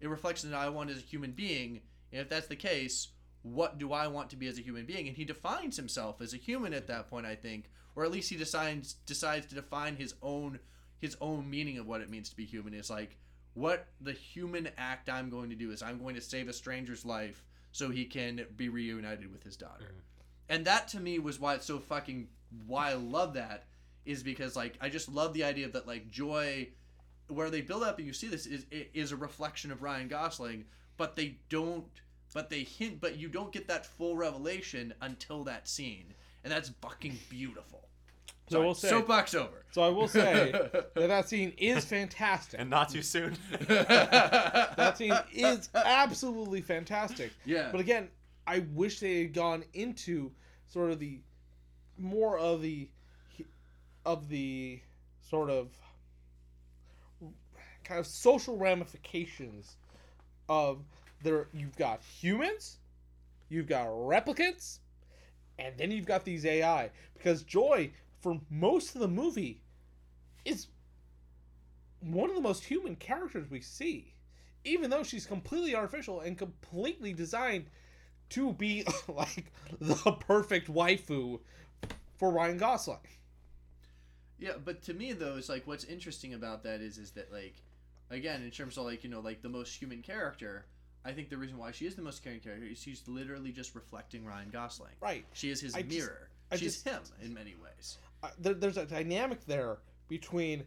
[0.00, 1.80] A reflection that I want as a human being.
[2.12, 3.08] And if that's the case,
[3.42, 5.08] what do I want to be as a human being?
[5.08, 7.64] And he defines himself as a human at that point, I think,
[7.96, 10.60] or at least he decides decides to define his own
[11.00, 12.74] his own meaning of what it means to be human.
[12.74, 13.16] Is like
[13.54, 17.04] what the human act I'm going to do is I'm going to save a stranger's
[17.04, 19.92] life so he can be reunited with his daughter.
[19.92, 20.02] Mhm.
[20.48, 22.28] And that to me was why it's so fucking
[22.66, 23.66] why I love that
[24.06, 26.68] is because like I just love the idea that like joy
[27.28, 30.64] where they build up and you see this is is a reflection of Ryan Gosling,
[30.96, 31.86] but they don't
[32.32, 36.14] but they hint but you don't get that full revelation until that scene.
[36.44, 37.87] And that's fucking beautiful.
[38.50, 39.64] So we'll say- soapbox over.
[39.70, 42.58] So I will say that that scene is fantastic.
[42.60, 43.36] And not too soon.
[43.68, 47.32] that scene is absolutely fantastic.
[47.44, 47.68] yeah.
[47.70, 48.08] But again,
[48.46, 50.30] I wish they had gone into
[50.66, 51.20] sort of the
[51.98, 52.88] more of the
[54.06, 54.80] of the
[55.20, 55.68] sort of
[57.84, 59.76] kind of social ramifications
[60.48, 60.78] of
[61.22, 62.78] there you've got humans,
[63.48, 64.78] you've got replicants,
[65.58, 69.62] and then you've got these AI because Joy for most of the movie
[70.44, 70.68] is
[72.00, 74.14] one of the most human characters we see
[74.64, 77.66] even though she's completely artificial and completely designed
[78.30, 81.40] to be like the perfect waifu
[82.16, 82.98] for Ryan Gosling.
[84.38, 87.54] Yeah, but to me though, it's like what's interesting about that is is that like
[88.10, 90.66] again, in terms of like, you know, like the most human character,
[91.04, 93.74] I think the reason why she is the most human character is she's literally just
[93.74, 94.92] reflecting Ryan Gosling.
[95.00, 95.24] Right.
[95.32, 96.28] She is his I mirror.
[96.50, 97.98] I she's just- him in many ways.
[98.22, 99.78] Uh, there, there's a dynamic there
[100.08, 100.64] between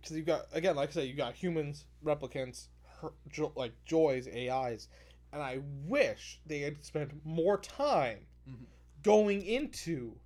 [0.00, 2.68] because you've got again, like I said, you got humans, replicants,
[3.00, 4.88] her, jo, like Joy's AIs,
[5.32, 8.66] and I wish they had spent more time Mhm.
[9.02, 10.18] going into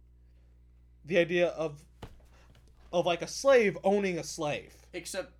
[1.04, 1.84] the idea of
[2.92, 4.74] of like a slave owning a slave.
[4.92, 5.32] Except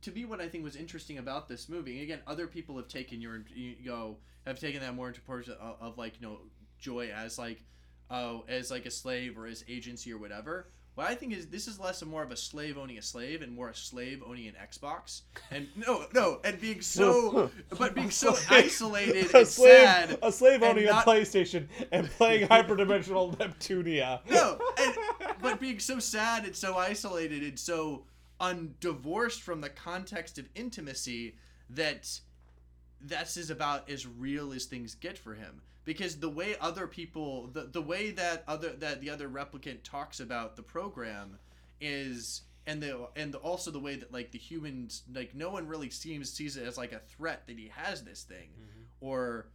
[0.00, 3.20] to, me, what I think was interesting about this movie, again, other people have taken
[3.20, 6.38] your you go have taken that more into portion of, of like you know
[6.78, 7.62] joy as like
[8.10, 10.68] oh as like a slave or as agency or whatever.
[10.94, 13.42] What I think is this is less and more of a slave owning a slave
[13.42, 15.22] and more a slave owning an Xbox.
[15.50, 20.18] And no, no, and being so, but being so isolated a and slave, sad.
[20.22, 24.20] a slave owning not- a PlayStation and playing hyperdimensional Neptunia.
[24.30, 24.94] No, and,
[25.42, 28.04] but being so sad and so isolated and so
[28.40, 31.36] undivorced from the context of intimacy
[31.70, 32.08] that
[33.02, 37.46] that's is about as real as things get for him because the way other people
[37.54, 41.38] the, the way that other that the other replicant talks about the program
[41.80, 45.66] is and the and the, also the way that like the humans like no one
[45.66, 49.06] really seems sees it as like a threat that he has this thing Mm-hmm.
[49.06, 49.46] or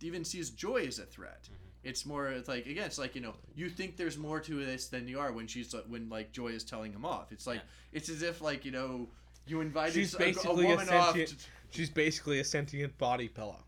[0.00, 1.48] even sees joy as a threat
[1.82, 4.88] it's more it's like again it's like you know you think there's more to this
[4.88, 7.60] than you are when she's when like joy is telling him off it's like
[7.92, 9.08] it's as if like you know
[9.46, 11.30] you invited She's a- a, basically a, woman off sentient.
[11.40, 13.62] to- She's basically a sentient body pillow.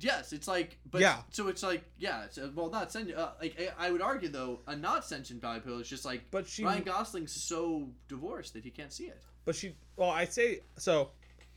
[0.00, 1.18] Yes, it's like, but Yeah.
[1.30, 2.24] So it's like, yeah.
[2.24, 3.18] It's, uh, well, not sentient.
[3.18, 6.22] Uh, like I I would argue though, a not sentient body pill is just like
[6.30, 9.22] But she, Ryan Gosling's so divorced that he can't see it.
[9.44, 9.76] but she.
[9.96, 11.10] Well, I say so.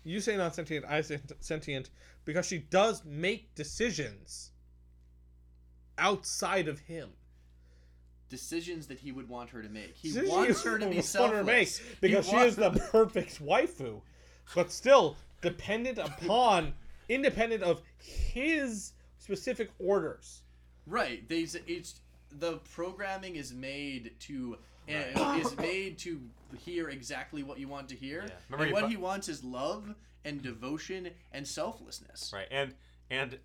[0.04, 0.86] You say not sentient.
[0.86, 1.90] I say sentient
[2.26, 4.52] because she does make decisions
[5.98, 7.10] outside of him.
[8.30, 9.96] Decisions that he would want her to make.
[9.96, 11.16] He Decisions wants her to be selfless.
[11.20, 14.02] want her to make because she is the perfect waifu,
[14.56, 16.74] but still dependent upon,
[17.10, 20.42] independent of his specific orders.
[20.86, 21.28] Right.
[21.28, 24.58] They it's the programming is made to
[24.90, 26.22] uh, is made to
[26.58, 28.26] hear exactly what you want to hear.
[28.28, 28.58] Yeah.
[28.60, 32.32] And what bu- he wants is love and devotion and selflessness.
[32.34, 32.74] Right, and
[33.12, 33.38] and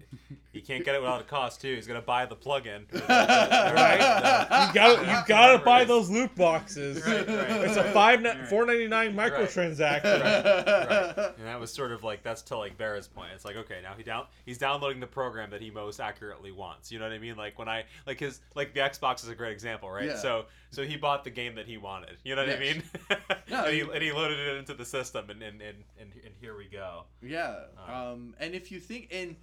[0.53, 1.75] he can't get it without a cost too.
[1.75, 2.87] He's gonna buy the plug-in.
[3.09, 4.67] Right?
[4.69, 7.05] You got you gotta buy those loot boxes.
[7.07, 7.51] Right, right.
[7.65, 8.49] It's a five Right.
[8.49, 10.23] four ninety nine microtransaction.
[10.23, 11.35] right.
[11.39, 13.31] And that was sort of like that's to like Bera's point.
[13.35, 16.91] It's like okay, now he down he's downloading the program that he most accurately wants.
[16.91, 17.37] You know what I mean?
[17.37, 20.07] Like when I like his like the Xbox is a great example, right?
[20.07, 20.17] Yeah.
[20.17, 22.17] So so he bought the game that he wanted.
[22.25, 22.83] You know what I mean?
[23.51, 26.13] No, and, he, he- and he loaded it into the system, and and, and, and,
[26.25, 27.05] and here we go.
[27.23, 27.57] Yeah.
[27.89, 29.35] Um, Um, and if you think and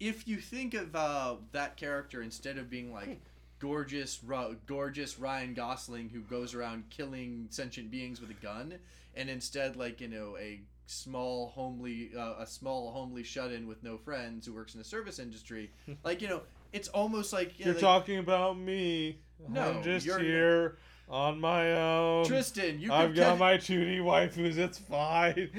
[0.00, 3.20] if you think of uh, that character instead of being like
[3.58, 8.74] gorgeous, Ru- gorgeous Ryan Gosling who goes around killing sentient beings with a gun,
[9.14, 13.96] and instead like you know a small homely uh, a small homely shut-in with no
[13.98, 15.70] friends who works in the service industry,
[16.04, 16.40] like you know
[16.72, 19.18] it's almost like you know, You're like, talking about me.
[19.48, 20.78] No, I'm just you're- here
[21.10, 22.24] on my own.
[22.24, 22.78] Tristan.
[22.80, 24.56] You I've got my 2D waifus.
[24.56, 25.50] It's fine.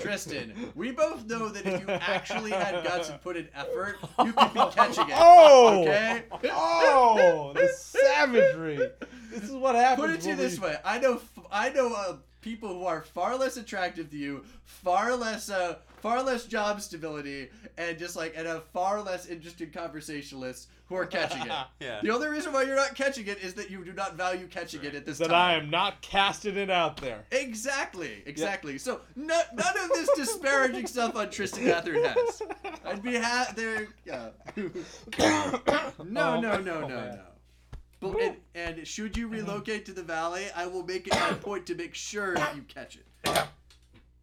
[0.00, 4.32] Tristan, we both know that if you actually had guts and put in effort, you
[4.32, 5.14] could be catching it.
[5.16, 5.82] Oh!
[5.82, 6.22] Okay?
[6.44, 8.78] oh, the savagery.
[9.30, 10.06] This is what happens.
[10.06, 11.20] Put it to you when this we- way: I know,
[11.50, 16.22] I know uh, people who are far less attractive to you, far less, uh, far
[16.22, 17.48] less job stability,
[17.78, 21.52] and just like and have far less interesting conversationalists who are catching it.
[21.80, 22.00] Yeah.
[22.02, 24.82] The only reason why you're not catching it is that you do not value catching
[24.84, 25.30] it at this That time.
[25.30, 27.24] That I am not casting it out there.
[27.32, 28.76] Exactly, exactly.
[28.76, 32.42] So no, none of this disparaging stuff on Tristan Catherine has.
[32.84, 33.88] I'd be ha- there.
[34.04, 34.28] Yeah.
[34.56, 36.88] no, Oh, no, no, oh, no, man.
[37.16, 37.20] no.
[38.00, 41.66] But, and, and should you relocate to the valley, I will make it my point
[41.66, 43.06] to make sure that you catch it.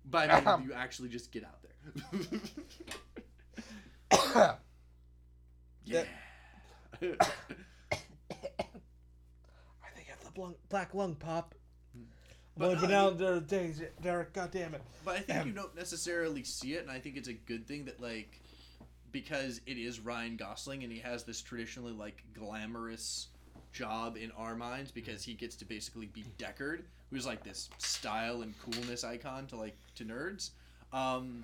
[0.10, 1.70] By meaning you actually just get out there.
[5.86, 6.04] yeah.
[7.02, 7.18] I think
[10.08, 11.54] I have the blung, black lung pop.
[11.96, 12.02] I've
[12.58, 14.34] But, only been uh, out there days, Derek.
[14.34, 14.82] God damn it.
[15.06, 17.86] But I think you don't necessarily see it, and I think it's a good thing
[17.86, 18.42] that like
[19.12, 23.28] because it is Ryan Gosling and he has this traditionally like glamorous
[23.72, 28.42] job in our minds because he gets to basically be Deckard, who's like this style
[28.42, 30.52] and coolness icon to like to nerds.
[30.94, 31.44] Um,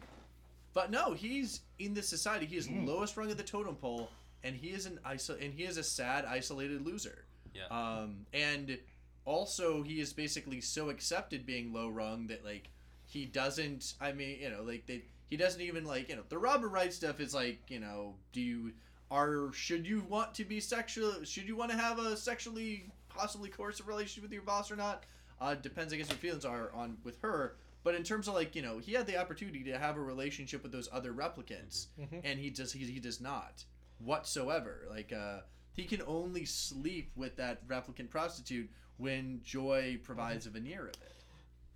[0.74, 2.46] but no, he's in this society.
[2.46, 4.10] He is lowest rung of the totem pole,
[4.44, 7.26] and he is an iso- and he is a sad, isolated loser.
[7.54, 7.68] Yeah.
[7.70, 8.78] Um, and
[9.26, 12.70] also he is basically so accepted being low rung that like
[13.06, 13.94] he doesn't.
[14.02, 16.94] I mean, you know, like they he doesn't even like you know the Robert Wright
[16.94, 18.72] stuff is like you know do you
[19.14, 23.48] are should you want to be sexual should you want to have a sexually possibly
[23.50, 25.04] coercive relationship with your boss or not?
[25.40, 27.56] Uh, depends I guess what feelings are on with her.
[27.84, 30.64] But in terms of like you know he had the opportunity to have a relationship
[30.64, 32.22] with those other replicants Mhm.
[32.24, 33.64] and he does he, he does not
[34.00, 34.86] whatsoever.
[34.90, 35.42] Like uh
[35.74, 41.24] he can only sleep with that replicant prostitute when joy provides a veneer of it.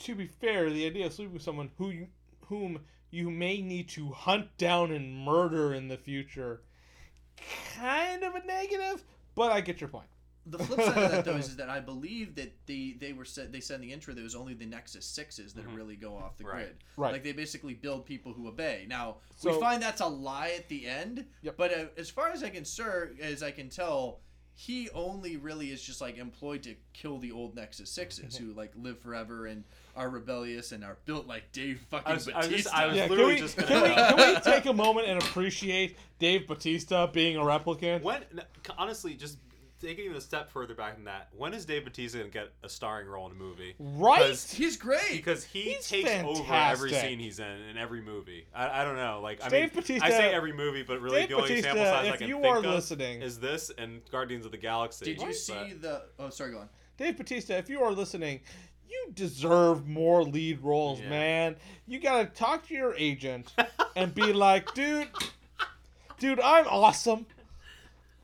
[0.06, 2.08] To be fair, the idea of sleeping with someone who you,
[2.42, 6.62] whom you may need to hunt down and murder in the future,
[7.76, 9.04] kind of a negative,
[9.36, 10.08] but I get your point.
[10.50, 13.26] The flip side of that though is, is that I believe that they they were
[13.26, 15.76] said they said in the intro that it was only the Nexus sixes that Mhm.
[15.76, 16.54] really go off the Right.
[16.68, 16.78] grid.
[16.96, 17.12] Right.
[17.12, 18.86] Like they basically build people who obey.
[18.88, 21.26] Now So- we find that's a lie at the end.
[21.42, 21.58] Yep.
[21.58, 24.22] But uh, as far as I can sir, as I can tell,
[24.60, 28.72] he only really is just like employed to kill the old Nexus sixes who like
[28.76, 29.64] live forever and
[29.96, 32.76] are rebellious and are built like Dave fucking I was- I was just- Batista.
[32.76, 33.94] I was Yeah, can we, just can, gonna- we,
[34.24, 38.02] can we take a moment and appreciate Dave Batista being a replicant?
[38.02, 38.24] When
[38.80, 39.38] honestly, just
[39.82, 42.50] taking it even a step further back than that, when is Dave Bautista gonna get
[42.64, 43.76] a starring role in a movie?
[43.80, 44.20] Right?
[44.20, 45.12] Because- He's great.
[45.12, 48.48] Because he He's takes over every scene he's in in every movie.
[48.56, 51.20] I, I don't know, like I Dave mean, Bautista- I say every movie, but really
[51.22, 53.72] Dave the only Batista, sample size I can you think are of listening, is this
[53.78, 55.06] and Guardians of the Galaxy.
[55.06, 56.04] Did you But- see the?
[56.20, 56.70] Oh, sorry, go on.
[56.98, 58.40] Dave Batista, if you are listening,
[58.90, 61.10] you deserve more lead roles, Yeah.
[61.10, 61.56] man.
[61.86, 63.54] You gotta talk to your agent
[63.96, 65.10] and be like, dude,
[66.20, 67.26] dude, I'm awesome.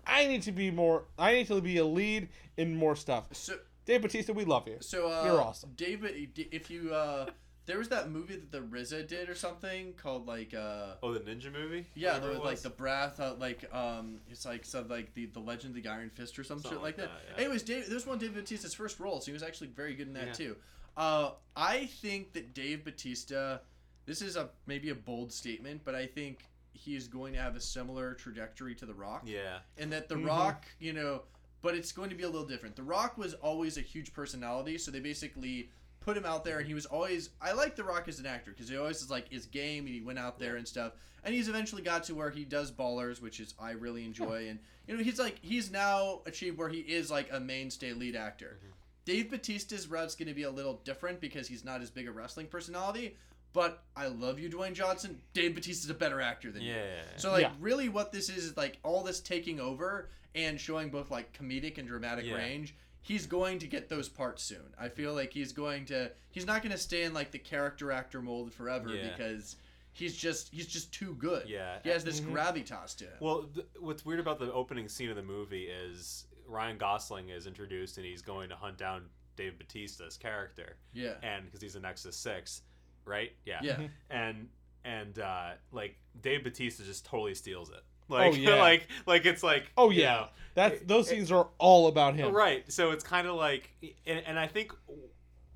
[0.05, 1.05] I need to be more.
[1.17, 3.25] I need to be a lead in more stuff.
[3.31, 4.77] So Dave Batista, we love you.
[4.79, 5.71] so uh, You're awesome.
[5.75, 7.27] Dave, If you uh,
[7.65, 10.95] there was that movie that the RZA did or something called like uh.
[11.01, 11.85] Oh, the ninja movie.
[11.95, 15.75] Yeah, the, like the Brath, uh, like um, it's like some like the the Legend
[15.75, 17.13] of the Iron Fist or some Something shit like like that.
[17.13, 17.43] that, yeah.
[17.45, 19.25] Anyways, Dave, this was one Dave Batista's first roles.
[19.25, 20.33] He was actually very good in that Yeah.
[20.33, 20.55] too.
[20.95, 23.57] Uh, I think that Dave Batista,
[24.05, 27.59] this is a maybe a bold statement, but I think he's going to have a
[27.61, 29.59] similar trajectory to The Rock, Yeah.
[29.77, 30.27] and that The Mhm.
[30.27, 31.23] Rock, you know,
[31.61, 32.75] but it's going to be a little different.
[32.75, 35.69] The Rock was always a huge personality, so they basically
[36.01, 37.29] put him out there, and he was always.
[37.39, 39.93] I like The Rock as an actor because he always is like his game, and
[39.95, 40.93] he went out there and stuff.
[41.25, 44.59] And he's eventually got to where he does ballers, which is I really enjoy, and
[44.87, 48.59] you know he's like he's now achieved where he is like a mainstay lead actor.
[49.05, 52.11] Dave Batista's route's going to be a little different because he's not as big a
[52.11, 53.15] wrestling personality.
[53.53, 55.21] But I love you, Dwayne Johnson.
[55.33, 56.73] Dave Batista's a better actor than you.
[56.73, 57.01] Yeah.
[57.17, 57.51] So like Yeah.
[57.59, 61.77] really what this is is like all this taking over and showing both like comedic
[61.77, 62.35] and dramatic Yeah.
[62.35, 62.75] range.
[63.03, 64.73] He's going to get those parts soon.
[64.79, 67.91] I feel like he's going to he's not going to stay in like the character
[67.91, 69.09] actor mold forever Yeah.
[69.09, 69.55] because
[69.91, 71.47] he's just he's just too good.
[71.47, 71.79] Yeah.
[71.83, 72.31] He has this Mhm.
[72.33, 73.17] gravitas to him.
[73.19, 77.45] Well, th- what's weird about the opening scene of the movie is Ryan Gosling is
[77.45, 81.15] introduced and he's going to hunt down Dave Batista's character, yeah.
[81.23, 82.61] and because he's a Nexus Six,
[83.05, 83.31] right?
[83.45, 83.59] Yeah.
[83.63, 83.75] Yeah.
[83.75, 83.89] Mhm.
[84.09, 84.49] And
[84.85, 87.83] and uh, like Dave Batista just totally steals it.
[88.09, 88.55] Like, Oh, yeah.
[88.55, 89.71] like, like it's like.
[89.77, 90.13] Oh, you yeah.
[90.13, 92.33] know, That's those it- scenes are all about him.
[92.33, 92.69] Right.
[92.71, 93.69] So it's kind of like,
[94.05, 94.73] and, and I think,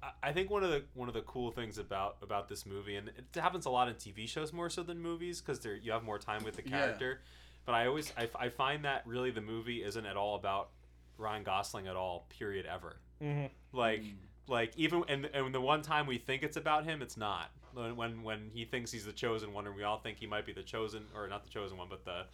[0.01, 2.95] I- I think one of the one of the cool things about about this movie,
[2.95, 5.91] and it happens a lot in TV shows more so than movies, because there you
[5.91, 6.77] have more time with the character.
[6.77, 6.97] Yeah.
[6.97, 7.21] character.
[7.65, 10.69] But I always I, I find that really the movie isn't at all about
[11.17, 12.27] Ryan Gosling at all.
[12.29, 12.65] Period.
[12.65, 12.95] Ever.
[13.21, 13.49] Mhm.
[13.73, 14.13] Like Mm.
[14.47, 17.51] Like even and and the one time we think it's about him, it's not.
[17.73, 20.45] When when, when he thinks he's the chosen one, and we all think he might
[20.45, 22.25] be the chosen, or not the chosen one, but the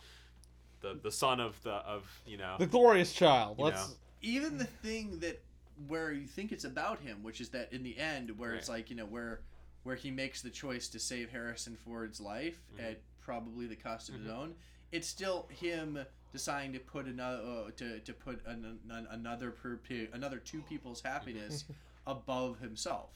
[0.82, 2.56] the the son of the of you know.
[2.60, 3.60] The glorious child.
[3.60, 3.90] Let's.
[3.90, 3.96] know.
[4.22, 5.42] even the thing that
[5.88, 8.90] where you think it's about him, which is that in the end, where it's like
[8.90, 9.42] you know where
[9.84, 12.92] where he makes the choice to save Harrison Ford's life Mhm.
[12.92, 14.38] at probably the cost of his Mhm.
[14.38, 14.56] own,
[14.94, 19.78] it's still him deciding to put another uh, to, to put an, an, another per,
[20.14, 21.66] another two people's happiness
[22.08, 23.12] above himself,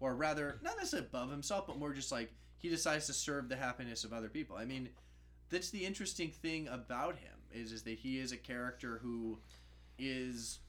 [0.00, 3.56] or rather not necessarily above himself, but more just like he decides to serve the
[3.56, 4.56] happiness of other people.
[4.56, 4.88] I mean,
[5.50, 9.38] that's the interesting thing about him is is that he is a character who
[9.98, 10.60] is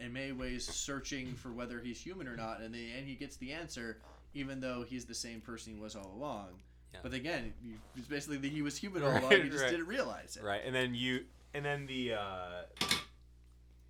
[0.00, 3.36] in many ways searching for whether he's human or not, and the and he gets
[3.36, 3.98] the answer,
[4.34, 6.48] even though he's the same person he was all along.
[6.92, 7.00] Yeah.
[7.02, 7.52] But again,
[7.96, 9.42] it's basically that he was human all Right, along.
[9.42, 9.70] He just right.
[9.70, 10.44] didn't realize it.
[10.44, 12.14] Right, and then you, and then the.
[12.14, 12.62] uh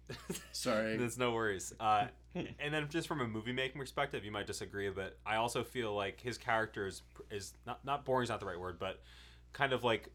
[0.53, 0.97] Sorry.
[0.97, 1.73] There's no worries.
[1.81, 5.64] Uh, and then just from a movie making perspective, you might disagree, but I also
[5.64, 9.01] feel like his character is is not not boring is not the right word, but
[9.53, 10.09] kind of like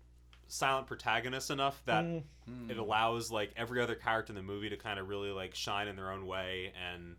[0.48, 2.72] silent protagonist enough that Mm, Hmm.
[2.72, 5.88] it allows like every other character in the movie to kind of really like shine
[5.88, 7.16] in their own way and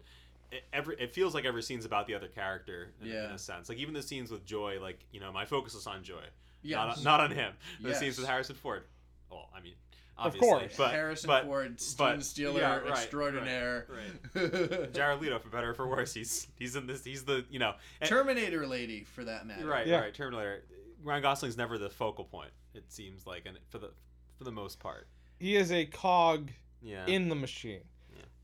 [0.51, 3.69] it, every it feels like every scene's about the other character in, in a sense
[3.69, 6.25] like even the scenes with joy like you know my focus is on joy
[6.63, 6.77] Yes.
[6.77, 8.83] not, on, not on him the scenes with harrison ford
[9.31, 9.75] well i mean
[10.21, 10.75] Of course.
[10.77, 13.87] but Harrison but, Ford, Steven but- Steeler, yeah, right, extraordinaire.
[14.93, 17.05] Jared Leto, for better or for worse, he's he's in this.
[17.05, 19.67] He's the you know and- Terminator lady, for that matter.
[19.67, 20.01] right, Yeah.
[20.01, 20.15] right.
[20.15, 20.65] Terminator.
[21.03, 22.51] Ryan Gosling's never the focal point.
[22.75, 23.91] It seems like, and for the
[24.37, 26.51] for the most part, he is a cog
[26.83, 27.07] yeah.
[27.07, 27.81] in the machine.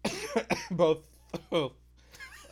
[0.70, 0.98] both.
[1.50, 1.72] both.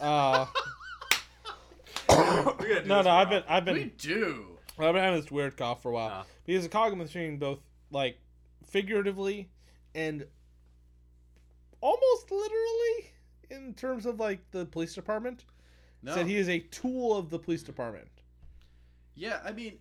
[0.01, 0.47] Uh,
[2.09, 2.15] We're
[2.57, 3.11] gonna do no, no.
[3.11, 3.75] I've been, I've been.
[3.75, 4.47] We been, do.
[4.79, 6.21] I've been having this weird cough for a while.
[6.21, 7.61] Uh, He's a cog in the machine, both
[7.91, 8.19] like
[8.75, 9.49] figuratively
[9.95, 10.27] and
[11.81, 13.13] almost literally
[13.49, 15.45] in terms of like the police department.
[16.03, 16.13] No.
[16.13, 18.09] Said he is a tool of the police department.
[19.15, 19.79] Yeah, I mean,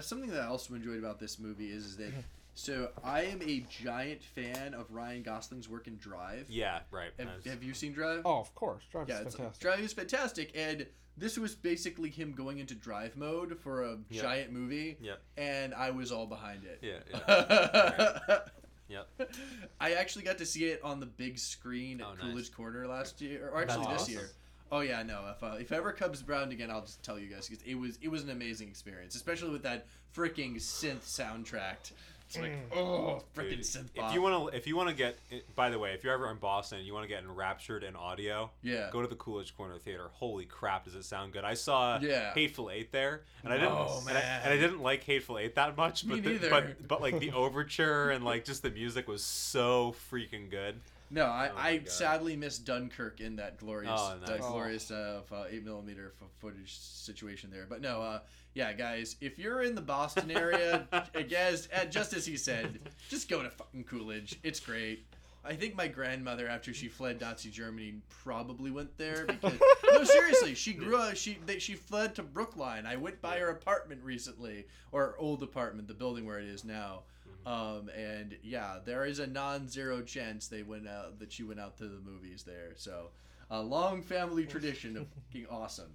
[0.00, 2.12] something that I also enjoyed about this movie is, is that.
[2.54, 6.46] So I am a giant fan of Ryan Gosling's work in Drive.
[6.50, 7.10] yeah, right.
[7.18, 8.22] Have, was- have you seen Drive?
[8.24, 9.62] Oh, of course, Drive yeah, it's, fantastic.
[9.62, 10.86] Drive is fantastic, and
[11.16, 14.22] this was basically him going into Drive mode for a Yep.
[14.22, 15.20] giant movie, Yep.
[15.38, 16.78] and I was all behind it.
[16.82, 17.20] Yeah.
[17.28, 18.38] yeah.
[18.88, 19.32] Yep.
[19.80, 22.20] I actually got to see it on the big screen at Oh, nice.
[22.20, 24.14] Coolidge Corner last year, or actually That's this awesome.
[24.14, 24.30] year.
[24.70, 25.22] Oh yeah, no.
[25.34, 27.98] If uh, if ever Cubs around again, I'll just tell you guys because it was
[28.02, 31.92] it was an amazing experience, especially with that freaking synth soundtrack.
[32.34, 32.76] It's like Mm.
[32.76, 35.18] oh, freaking Dude, synth if you want to, if you want to get,
[35.54, 37.94] by the way, if you're ever in Boston, and you want to get enraptured in
[37.96, 38.50] audio.
[38.62, 40.08] yeah, Go to the Coolidge Corner Theater.
[40.12, 41.44] Holy crap, does it sound good?
[41.44, 42.32] I saw Yeah.
[42.34, 45.54] Hateful Eight there, and I didn't, Oh, and, I, and I didn't like Hateful Eight
[45.56, 46.04] that much.
[46.04, 46.50] Me But the, neither.
[46.50, 50.80] but but like the overture and like just the music was so freaking good.
[51.12, 51.88] No, I, Oh I God.
[51.90, 54.48] sadly missed Dunkirk in that glorious, Oh, that nice.
[54.48, 57.66] glorious uh, eight millimeter f- footage situation there.
[57.68, 58.20] But no, uh,
[58.54, 62.80] yeah, guys, if you're in the Boston area, I guess, uh, just as he said,
[63.10, 64.38] just go to fucking Coolidge.
[64.42, 65.06] It's great.
[65.44, 69.58] I think my grandmother, after she fled Nazi Germany, probably went there because
[69.92, 71.16] no, seriously, she grew up.
[71.16, 72.86] She they, she fled to Brookline.
[72.86, 77.02] I went by her apartment recently, or old apartment, the building where it is now.
[77.46, 81.76] Um, and yeah, there is a non-zero chance they went out that she went out
[81.78, 82.72] to the movies there.
[82.76, 83.10] So,
[83.50, 85.92] a long family tradition of fucking awesome.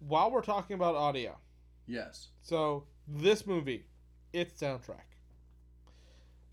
[0.00, 1.36] While we're talking about audio,
[1.86, 2.28] Yes.
[2.42, 3.84] so this movie,
[4.32, 5.04] its soundtrack.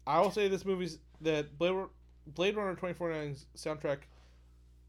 [0.05, 1.89] I will say this movie's that Blade, Ru-
[2.27, 3.99] Blade Runner 2049's soundtrack,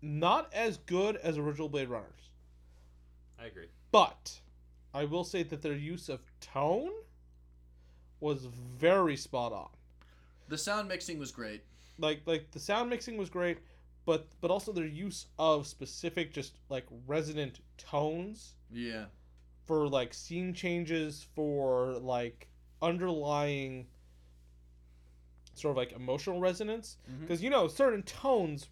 [0.02, 2.30] not as good as original Blade Runners,
[3.38, 3.68] I agree.
[3.92, 4.40] but
[4.94, 6.90] I will say that their use of tone
[8.20, 8.46] was
[8.78, 9.68] very spot on.
[10.48, 11.62] The sound mixing was great.
[11.98, 13.58] like like the sound mixing was great
[14.06, 19.06] but but also their use of specific just like resonant tones Yeah.
[19.66, 22.48] for like scene changes for like
[22.80, 23.88] underlying
[25.54, 27.20] sort of like emotional resonance mm-hmm.
[27.22, 28.68] because you know certain tones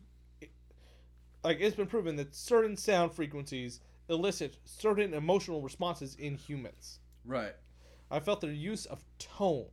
[1.44, 7.54] like it's been proven that certain sound frequencies elicit certain emotional responses in humans Right.
[8.10, 9.68] I felt their use of tone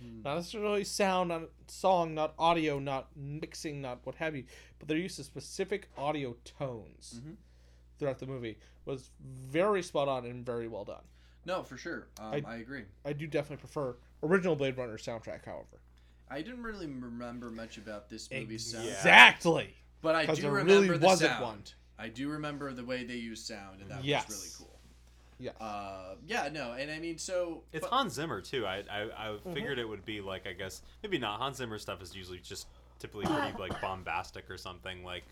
[0.00, 0.22] Hmm.
[0.22, 4.44] not necessarily sound, not song, not audio, not mixing, not what have you,
[4.80, 7.36] but their use of specific audio tones Mhm.
[7.96, 11.04] throughout the movie was very spot on and very well done.
[11.44, 12.08] No, for sure.
[12.18, 12.86] Um, I- I, agree.
[13.04, 15.80] I do definitely prefer original Blade Runner soundtrack, however.
[16.28, 19.76] I didn't really remember much about this movie's sound, Exactly.
[20.00, 21.42] but I do remember really the sound.
[21.44, 21.62] one.
[21.98, 24.26] I do remember the way they use sound, and that Yes.
[24.26, 24.73] was really cool.
[25.38, 25.54] Yes.
[25.60, 28.66] Uh, yeah, no, and I mean, so It's but- Hans Zimmer too.
[28.66, 29.52] I I, I Mm-hmm.
[29.52, 31.38] figured it would be like I guess maybe not.
[31.40, 32.66] Hans Zimmer stuff is usually just
[32.98, 35.24] typically pretty like bombastic or something like.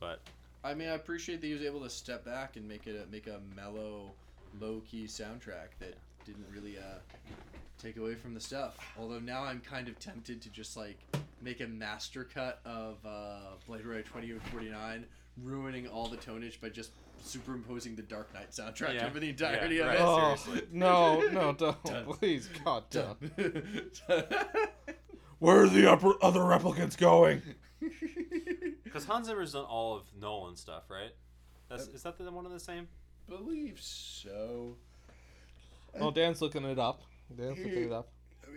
[0.00, 0.20] But
[0.62, 3.10] I mean, I appreciate that he was able to step back and make it a,
[3.10, 4.12] make a mellow,
[4.60, 5.94] low key soundtrack that
[6.24, 6.98] didn't really uh,
[7.78, 8.76] take away from the stuff.
[8.98, 10.96] Although now I'm kind of tempted to just like
[11.42, 15.04] make a master cut of uh, Blade Runner 2049,
[15.42, 19.06] ruining all the tonage by just superimposing the Dark Knight soundtrack Yeah.
[19.06, 20.56] over the entirety Yeah, of right.
[20.58, 20.68] it.
[20.72, 21.84] Oh, no, no, don't.
[21.84, 22.04] Done.
[22.06, 23.18] Please, God, don't.
[25.38, 27.42] Where are the upper, other replicants going?
[28.84, 31.10] because Hans Zimmer's done all of Nolan stuff, right?
[31.68, 32.88] That's is that the one of the same?
[33.28, 34.76] believe so.
[35.98, 37.02] Oh, Dan's looking it up.
[37.34, 38.08] Dan's looking it up.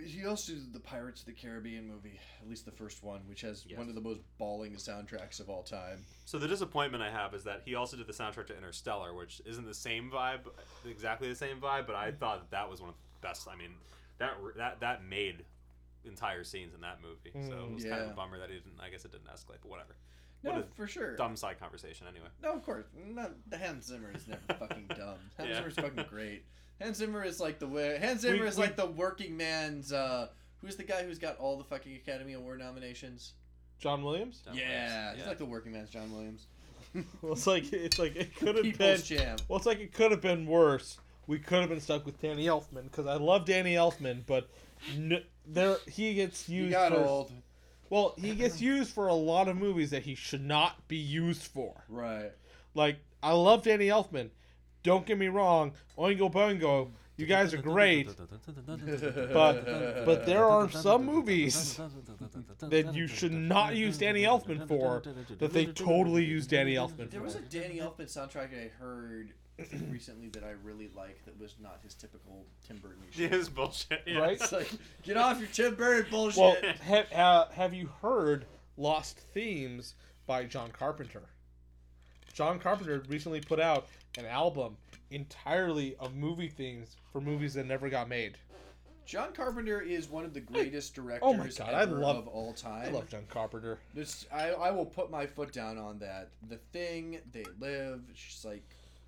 [0.06, 3.42] He also did the Pirates of the Caribbean movie, at least the first one, which
[3.42, 3.78] has Yes.
[3.78, 6.06] one of the most bawling soundtracks of all time.
[6.26, 9.42] So the disappointment I have is that he also did the soundtrack to Interstellar, which
[9.46, 10.42] isn't the same vibe,
[10.86, 11.88] exactly the same vibe.
[11.88, 12.18] But I mm-hmm.
[12.18, 13.48] thought that, that was one of the best.
[13.48, 13.76] I mean,
[14.20, 15.46] that that that made
[16.06, 17.32] entire scenes in that movie.
[17.48, 18.80] So it mm, was kind of a bummer that he didn't.
[18.80, 19.96] I guess it didn't escalate, but whatever.
[20.44, 21.16] No, What for sure.
[21.16, 22.28] Dumb side conversation, anyway.
[22.42, 22.86] No, of course.
[22.96, 25.18] Not, the Hans Zimmer is never fucking dumb.
[25.38, 25.56] Hans Yeah.
[25.56, 26.46] Zimmer's fucking great.
[26.82, 27.98] Hans Zimmer is like the way.
[28.00, 29.92] Hans Zimmer We- is we- like the working man's.
[29.94, 30.28] uh
[30.62, 33.34] Who's the guy who's got all the fucking Academy Award nominations?
[33.80, 34.40] John Williams?
[34.44, 35.18] Dumb yeah, ways.
[35.20, 36.48] he's like the working man's John Williams.
[37.22, 38.72] Well, it's like it's like it could have been.
[38.72, 39.42] People's champ.
[39.48, 40.98] Well, it's like it could have been worse.
[41.28, 44.50] We could have been stuck with Danny Elfman because I love Danny Elfman, but
[44.96, 46.72] n- there he gets He used.
[46.72, 47.32] got for, old.
[47.90, 51.44] Well, he gets used for a lot of movies that he should not be used
[51.44, 51.84] for.
[51.88, 52.32] Right.
[52.74, 54.30] Like I love Danny Elfman.
[54.88, 55.74] Don't get me wrong.
[55.98, 58.08] Oingo Boingo, you guys are great,
[59.34, 59.66] but
[60.06, 61.78] but there are some movies
[62.62, 65.04] that you should not use Danny Elfman for
[65.40, 69.34] that they totally use Danny Elfman There was a Danny Elfman soundtrack I heard
[69.90, 73.34] recently that I really liked that was not his typical Tim Burton Yeah, shit.
[73.34, 74.04] it's bullshit.
[74.06, 74.20] Yeah.
[74.20, 74.40] Right?
[74.40, 74.72] It's like,
[75.04, 76.38] get off your Tim Burton bullshit.
[76.40, 78.46] Well, have, uh, have you heard
[78.78, 81.24] Lost Themes by John Carpenter?
[82.34, 84.78] John Carpenter recently put out an album
[85.12, 88.38] entirely of movie themes for movies that never got made.
[89.06, 92.54] John Carpenter is one of the greatest directors Oh my God, I love- of all
[92.54, 92.88] time.
[92.88, 93.80] I love John Carpenter.
[93.94, 96.30] This, I, I will put my foot down on that.
[96.50, 98.64] The Thing, They Live, it's just like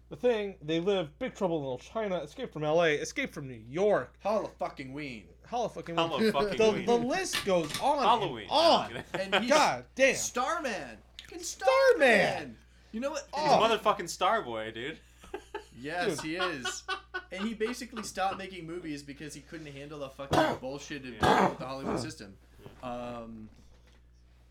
[0.09, 3.61] The thing, they live Big Trouble in Little China, Escape from L.A., Escape from New
[3.69, 5.25] York, Holla fucking Ween.
[5.47, 5.95] Hollow fucking.
[5.95, 6.85] Hello, fucking the, Ween.
[6.85, 7.97] the list goes on.
[8.03, 8.47] Halloween.
[8.51, 9.03] And on.
[9.33, 10.15] And God damn.
[10.15, 10.97] Starman.
[11.23, 11.75] Fucking Starman.
[11.97, 12.57] Starman.
[12.91, 13.27] You know what?
[13.35, 13.63] He's Oh.
[13.63, 14.97] a motherfucking Starboy, dude.
[15.81, 16.83] Yes, he is.
[17.31, 21.49] And he basically stopped making movies because he couldn't handle the fucking bullshit of dealing
[21.49, 22.33] with the Hollywood system.
[22.81, 23.47] Um,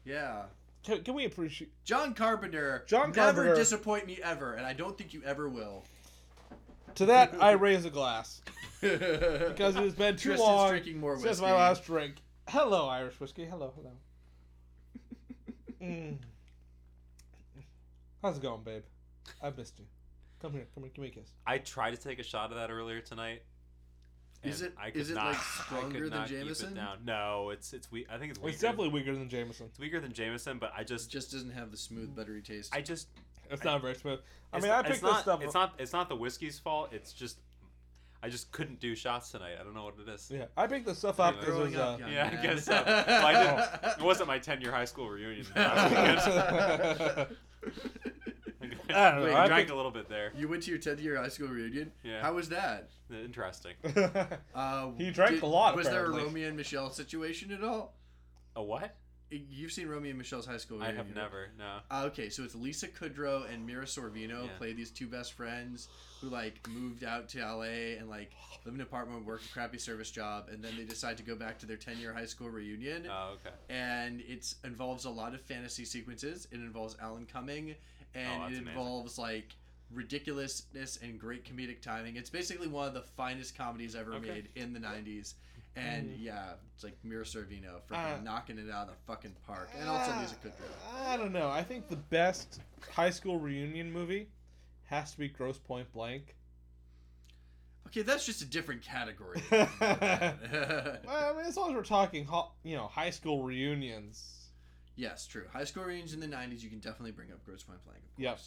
[0.04, 0.44] yeah.
[0.84, 1.72] Can, can we appreciate?
[1.84, 5.48] John Carpenter John Carpenter never Carpenter- disappoint me ever, and I don't think you ever
[5.48, 5.82] will.
[6.94, 8.40] To that, I raise a glass
[8.80, 12.14] because because it has been too Tristan's long drinking more since my last drink.
[12.48, 13.44] Hello, Irish whiskey.
[13.44, 13.92] Hello, hello.
[15.82, 16.16] Mm.
[18.22, 18.82] How's it going, babe?
[19.42, 19.84] I missed you.
[20.40, 20.66] Come here.
[20.74, 20.92] Come here.
[20.94, 21.30] Give me a kiss.
[21.46, 23.42] I tried to take a shot of that earlier tonight.
[24.44, 26.36] Is and it- I could is it, not, like, I stronger could than not keep
[26.38, 26.74] it Jameson?
[26.74, 26.98] down.
[27.04, 28.06] No, it's it's weak.
[28.10, 28.50] I think it's weaker.
[28.52, 29.66] It's definitely weaker than Jameson.
[29.66, 32.74] it's weaker than Jameson, but I It just just doesn't have the smooth, buttery taste.
[32.74, 33.08] I just
[33.50, 34.20] It's I- not very smooth.
[34.52, 35.42] I mean, I picked not, this stuff.
[35.42, 36.92] It's not it's not the whiskey's fault.
[36.92, 37.40] It's just
[38.22, 39.56] I just couldn't do shots tonight.
[39.60, 40.30] I don't know what it is.
[40.32, 41.44] Yeah, I picked this stuff up Anyway.
[41.46, 41.76] because it was.
[41.76, 42.72] up, Uh, young Yeah, I guess so.
[42.86, 43.32] Well, I
[43.82, 45.90] didn't- It wasn't my 10 year high school reunion last
[47.18, 47.36] weekend.
[48.90, 50.32] I don't know, Wait, I you drank think- a little bit there.
[50.36, 51.92] You went to your 10th year high school reunion.
[52.02, 52.22] Yeah.
[52.22, 52.88] How was that?
[53.10, 53.74] Interesting.
[54.54, 56.24] Uh, He drank a lot, Was there a apparently.
[56.24, 57.94] Romy and Michele situation at all?
[58.56, 58.94] A what?
[59.30, 60.94] You've seen Romy and Michele's high school Reunion.
[60.96, 61.48] I have never.
[61.58, 61.78] No.
[61.90, 64.50] Uh, okay, so it's Lisa Kudrow and Mira Sorvino Yeah.
[64.56, 65.88] play these two best friends
[66.20, 68.32] who like moved out to LA and like
[68.64, 71.34] live in an apartment, work a crappy service job, and then they decide to go
[71.36, 73.06] back to their ten year high school reunion.
[73.10, 73.54] Oh, okay.
[73.68, 76.48] and it involves a lot of fantasy sequences.
[76.50, 77.74] It involves Alan Cumming,
[78.14, 78.68] and Oh, it that's amazing.
[78.68, 79.54] involves like
[79.92, 82.16] ridiculousness and great comedic timing.
[82.16, 84.28] It's basically one of the finest comedies ever Okay.
[84.30, 85.34] made in the '90s.
[85.78, 86.16] And Mm.
[86.22, 89.88] yeah, it's like Mira Sorvino freaking Uh, knocking it out of the fucking park, and
[89.88, 91.06] also Lisa Kudrow.
[91.06, 91.48] I don't know.
[91.48, 92.60] I think the best
[92.92, 94.28] high school reunion movie
[94.86, 96.34] has to be Grosse Pointe Blank.
[97.86, 99.40] Okay, that's just a different category.
[99.50, 102.28] Well, I mean, as long as we're talking,
[102.62, 104.48] you know, high school reunions.
[104.96, 105.46] yes, true.
[105.52, 107.98] High school reunions in the '90s, you can definitely bring up Grosse Pointe Blank.
[107.98, 108.18] Of course.
[108.18, 108.38] Yep.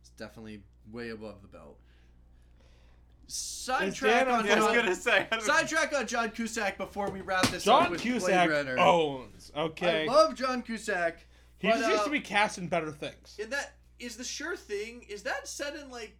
[0.00, 0.62] It's definitely
[0.92, 1.78] way above the belt.
[3.26, 5.26] Dan Sidetrack on on Yeah, I was John, gonna say.
[5.40, 8.78] Sidetrack on John Cusack before we wrap this up John with Cusack Blade Runner.
[8.78, 9.50] owns.
[9.56, 11.26] Okay, I love John Cusack.
[11.58, 13.36] he but, just needs uh, to be cast in better things.
[13.38, 15.04] In that is the sure thing.
[15.08, 16.16] Is that set in like?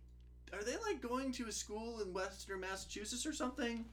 [0.53, 3.85] Are they like going to a school in Western Massachusetts or something?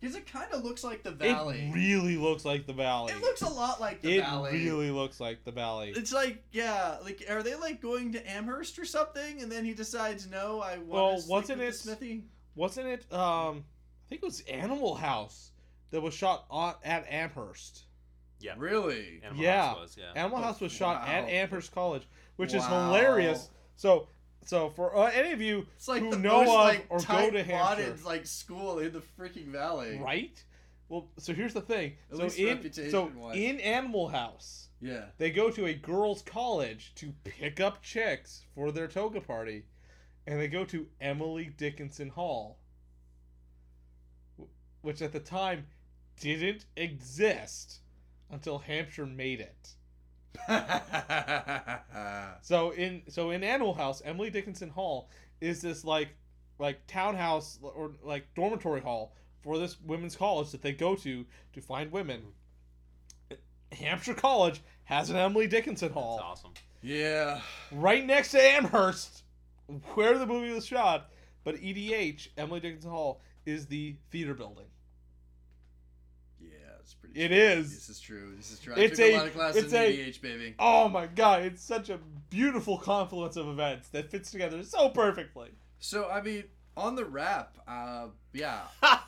[0.00, 1.70] Because it kind of looks like the Valley.
[1.70, 3.12] It really looks like the Valley.
[3.12, 4.50] It looks a lot like the It Valley.
[4.50, 5.92] It really looks like the Valley.
[5.96, 9.40] It's like yeah, like are they like going to Amherst or something?
[9.40, 12.24] And then he decides no, I want Well, to sleep wasn't with it- Smithy.
[12.54, 13.12] Wasn't it?
[13.12, 13.64] Um,
[14.06, 15.50] I think it was Animal House
[15.90, 17.84] that was shot on at Amherst.
[18.40, 18.54] Yeah.
[18.58, 19.20] Really?
[19.24, 19.66] Animal Yeah.
[19.68, 20.12] House was, yeah.
[20.14, 21.12] Animal House was shot wow.
[21.12, 23.50] at Amherst College, which is hilarious.
[23.76, 24.08] So,
[24.46, 27.30] so for uh, any of you It's like who know most of like or go
[27.30, 27.96] to Hampshire.
[28.04, 29.98] like school in the freaking valley.
[30.02, 30.42] right?
[30.88, 31.94] Well, so here's the thing.
[32.12, 33.36] At so in so reputation-wise.
[33.36, 35.06] in Animal House, Yeah.
[35.18, 39.64] they go to a girls' college to pick up chicks for their toga party,
[40.28, 42.58] and they go to Emily Dickinson Hall,
[44.82, 45.66] which at the time
[46.20, 47.80] didn't exist
[48.30, 49.70] until Hampshire made it.
[52.42, 55.10] So in so in Animal House, Emily Dickinson Hall
[55.40, 56.10] is this like
[56.60, 61.24] like townhouse or like dormitory hall for this women's college that they go to
[61.54, 62.22] to find women.
[63.72, 66.52] Hampshire College has an Emily Dickinson That's Hall awesome.
[66.82, 67.40] yeah.
[67.72, 69.24] right next to Amherst,
[69.94, 71.10] where the movie was shot.
[71.42, 74.66] But EDH, Emily Dickinson Hall, is the theater building.
[77.16, 77.34] Yeah, it's pretty.
[77.34, 77.60] It true.
[77.60, 77.74] is.
[77.74, 78.32] This is true.
[78.36, 78.74] This is true.
[78.76, 80.54] It's took a, a- lot of classes it's in a- EDH, baby.
[80.58, 81.98] Oh my god, it's such a
[82.30, 85.50] beautiful confluence of events that fits together so perfectly.
[85.78, 86.44] So I mean,
[86.76, 88.62] on the wrap, uh, yeah.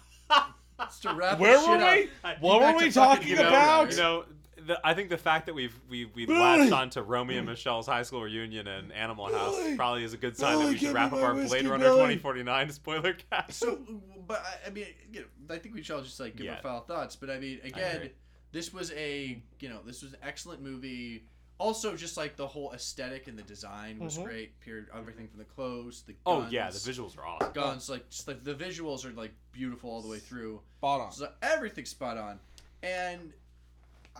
[0.80, 2.10] Just to wrap Where this shit were up, we?
[2.24, 3.90] I- What were we talking about?
[3.90, 4.24] you know
[4.68, 6.38] the, I think the fact that we've we we Billy!
[6.38, 9.76] latched on to Romy and Michele's high school reunion and Animal House Billy!
[9.76, 12.70] probably is a good sign that we should wrap up our whiskey, Blade Runner 2049
[12.70, 13.54] spoiler cast.
[13.58, 13.78] So,
[14.26, 16.54] but I, I mean, you know, I think we should all just like give Yeah.
[16.56, 17.16] our final thoughts.
[17.16, 18.10] But I mean, again, agree.
[18.52, 21.24] this was a you know this was an excellent movie.
[21.60, 24.24] Also, just like the whole aesthetic and the design was Mhm.
[24.24, 24.60] great.
[24.60, 24.86] Period.
[24.96, 27.52] Everything from the clothes, the oh yeah, the visuals are awesome.
[27.52, 30.60] guns, like just like the visuals are like beautiful all the way through.
[30.78, 31.10] Spot on.
[31.12, 32.38] So everything's spot on,
[32.84, 33.32] and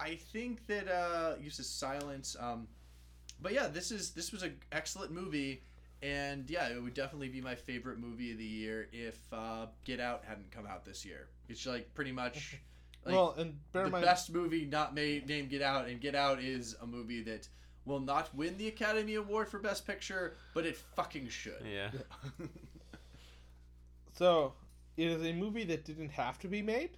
[0.01, 2.37] I think that uh, uses silence.
[2.39, 2.69] Um,
[3.41, 5.63] but yeah, this is this was an excellent movie,
[6.03, 10.01] and yeah, it would definitely be my favorite movie of the year if uh, Get
[10.01, 11.29] Out hadn't come out this year.
[11.49, 12.59] It's like pretty much
[13.05, 16.15] like well, and bear the mind, best movie not made named Get Out, and Get
[16.15, 17.49] Out is a movie that
[17.85, 21.65] will not win the Academy Award for Best Picture, but it fucking should.
[21.65, 21.91] Yeah.
[24.15, 24.53] so
[24.97, 26.91] it is a movie that didn't have to be made,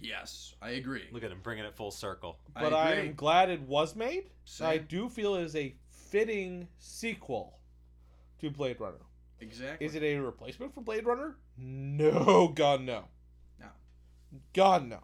[0.00, 1.04] yes, I agree.
[1.12, 2.38] Look at him bringing it full circle.
[2.54, 4.30] but I I'm glad it was made.
[4.60, 7.58] I do feel it is a fitting sequel
[8.40, 9.00] to Blade Runner.
[9.40, 9.86] exactly.
[9.86, 11.36] Is it a replacement for Blade Runner?
[11.56, 13.04] No, God no.
[13.60, 13.66] No.
[14.52, 15.00] God no.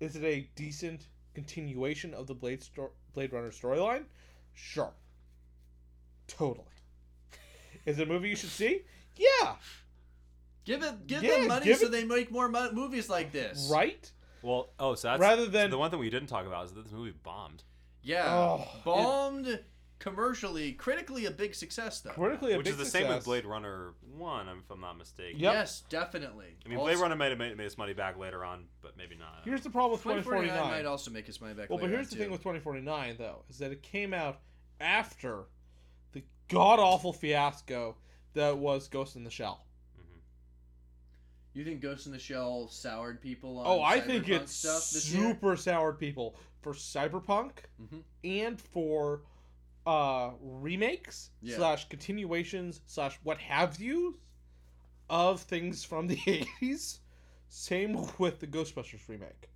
[0.00, 4.04] Is it a decent continuation of the Blade sto- Blade Runner storyline?
[4.54, 4.92] Sure.
[6.26, 6.66] Totally.
[7.86, 8.82] Is it a movie you should see?
[9.16, 9.54] Yeah.
[10.64, 13.32] Give it, give Yeah, them money give so it- they make more mo- movies like
[13.32, 13.68] this.
[13.70, 14.10] Right?
[14.42, 16.82] Well, oh, so that's Rather than the one thing we didn't talk about is that
[16.84, 17.62] this movie bombed.
[18.02, 19.60] Yeah, Oh, bombed
[20.00, 22.10] commercially, critically a big success though.
[22.10, 23.24] Critically, a Which big is the same with success.
[23.24, 25.38] Blade Runner One, if I'm not mistaken.
[25.38, 25.52] Yep.
[25.52, 26.56] Yes, definitely.
[26.64, 28.96] I mean, Also- Blade Runner might have made, made its money back later on, but
[28.96, 29.42] maybe not.
[29.44, 31.70] Here's the problem with 2049 might also make his money back.
[31.70, 34.40] Well, but later here's on, the thing with 2049 though, is that it came out
[34.80, 35.44] after
[36.12, 37.96] the god awful fiasco
[38.34, 39.64] that was Ghost in the Shell.
[41.54, 44.90] You think Ghost in the Shell soured people on Oh, I think cyberpunk it's stuff
[44.90, 45.22] this year?
[45.32, 48.02] super soured people for Cyberpunk Mhm.
[48.24, 49.22] and for
[49.84, 51.56] uh remakes Yeah.
[51.56, 54.18] slash continuations slash what have you
[55.10, 57.00] of things from the 80s.
[57.48, 59.50] Same with the Ghostbusters remake.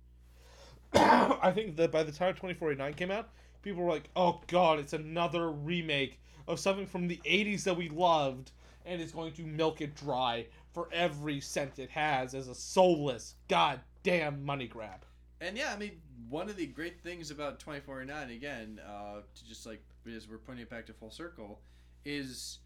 [0.93, 3.29] I think that by the time 2049 came out,
[3.61, 7.89] people were like, "Oh God, it's another remake of something from the 80s that we
[7.89, 8.51] loved,
[8.87, 13.35] and is going to milk it dry for every cent it has as a soulless
[13.47, 15.05] goddamn money grab."
[15.41, 19.65] And yeah, I mean, one of the great things about 2049, again, uh, to just
[19.65, 21.59] like, because we're putting it back to full circle,
[22.05, 22.59] is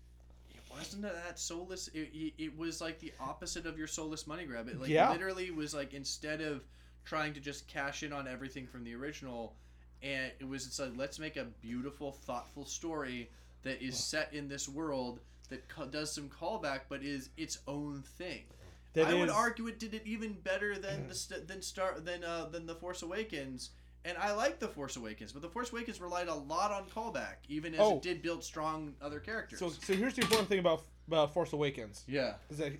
[0.49, 1.89] it wasn't that soulless.
[1.89, 4.69] It, it, it was like the opposite of your soulless money grab.
[4.69, 5.11] It like Yeah.
[5.11, 6.63] literally was like instead of
[7.03, 9.55] trying to just cash in on everything from the original,
[10.01, 13.30] and it was it's like let's make a beautiful, thoughtful story
[13.63, 15.19] that is set in this world
[15.51, 18.45] that co- does some callback, but is its own thing.
[18.93, 22.23] That I would argue it did it even better than the st- than Star than
[22.23, 23.69] uh, than the Force Awakens.
[24.03, 27.35] And I like the Force Awakens, but the Force Awakens relied a lot on callback,
[27.47, 27.97] even as Oh.
[27.97, 29.59] it did build strong other characters.
[29.59, 32.71] So, so here's the important thing about about Force Awakens yeah, is that,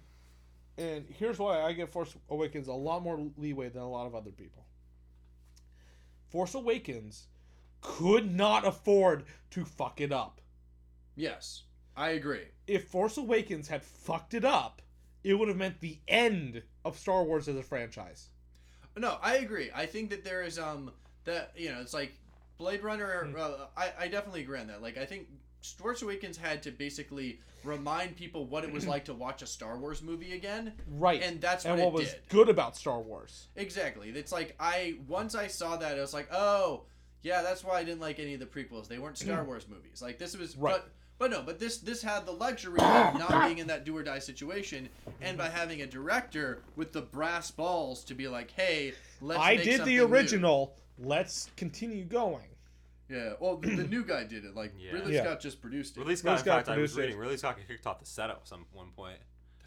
[0.78, 4.16] and here's why I give Force Awakens a lot more leeway than a lot of
[4.16, 4.66] other people.
[6.30, 7.28] Force Awakens
[7.82, 10.42] could not afford to fuck it up.
[11.16, 11.64] yes,
[11.96, 12.44] I agree.
[12.68, 14.82] If Force Awakens had fucked it up,
[15.24, 18.30] it would have meant the end of Star Wars as a franchise.
[18.98, 19.70] No, I agree.
[19.74, 20.92] I think that there is um
[21.26, 22.14] that you know it's like
[22.58, 23.26] Blade Runner.
[23.26, 23.36] Hmm.
[23.38, 24.82] Uh, I I definitely agree on that.
[24.82, 25.28] Like I think
[25.78, 29.78] Force Awakens had to basically remind people what it was like to watch a Star
[29.78, 31.22] Wars movie again, Right.
[31.22, 32.20] and that's what and what was did.
[32.30, 33.48] good about Star Wars.
[33.56, 34.10] Exactly.
[34.10, 36.84] It's like I once I saw that I was like, oh
[37.22, 38.88] yeah, that's why I didn't like any of the prequels.
[38.88, 40.02] They weren't Star Wars movies.
[40.02, 40.74] Like this was, Right.
[40.74, 40.90] but
[41.22, 44.02] but no, but this this had the luxury of not being in that do or
[44.02, 44.90] die situation,
[45.22, 49.40] and by having a director with the brass balls to be like, hey, let's.
[49.40, 50.12] I make did something the new.
[50.12, 50.74] original.
[50.98, 52.48] Let's continue going.
[53.08, 53.34] Yeah.
[53.40, 54.56] Well, the, the new guy did it.
[54.56, 54.94] Like Yeah.
[54.94, 55.24] Ridley Yeah.
[55.26, 56.00] Scott just produced it.
[56.00, 57.20] Ridley Ridley Scott, in Scott fact, I was produced it.
[57.20, 59.18] Ridley Scott kicked off the set at some one point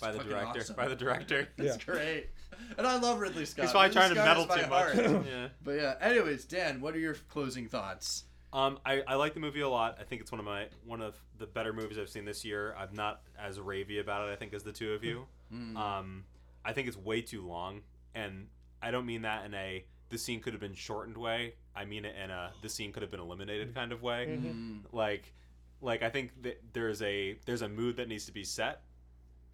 [0.00, 0.60] by the fucking director.
[0.60, 0.76] awesome.
[0.76, 1.48] By the director.
[1.56, 2.30] That's great.
[2.78, 3.66] And I love Ridley Scott.
[3.66, 5.24] He's probably Ridley trying to meddle too much.
[5.28, 5.48] yeah.
[5.62, 5.94] But yeah.
[6.00, 8.24] Anyways, Dan, what are your closing thoughts?
[8.54, 9.98] Um, I, I like the movie a lot.
[10.00, 12.74] I think it's one of my one of the better movies I've seen this year.
[12.78, 14.32] I'm not as ravey about it.
[14.32, 15.26] I think as the two of you.
[15.52, 15.76] Mm.
[15.76, 16.24] Um,
[16.64, 17.80] I think it's way too long,
[18.14, 18.46] and
[18.80, 21.54] I don't mean that in a the scene could have been shortened way.
[21.74, 24.38] I mean it in a the scene could have been eliminated kind of way.
[24.40, 24.82] Mm.
[24.92, 25.32] Like,
[25.80, 28.82] like I think that there's a there's a mood that needs to be set,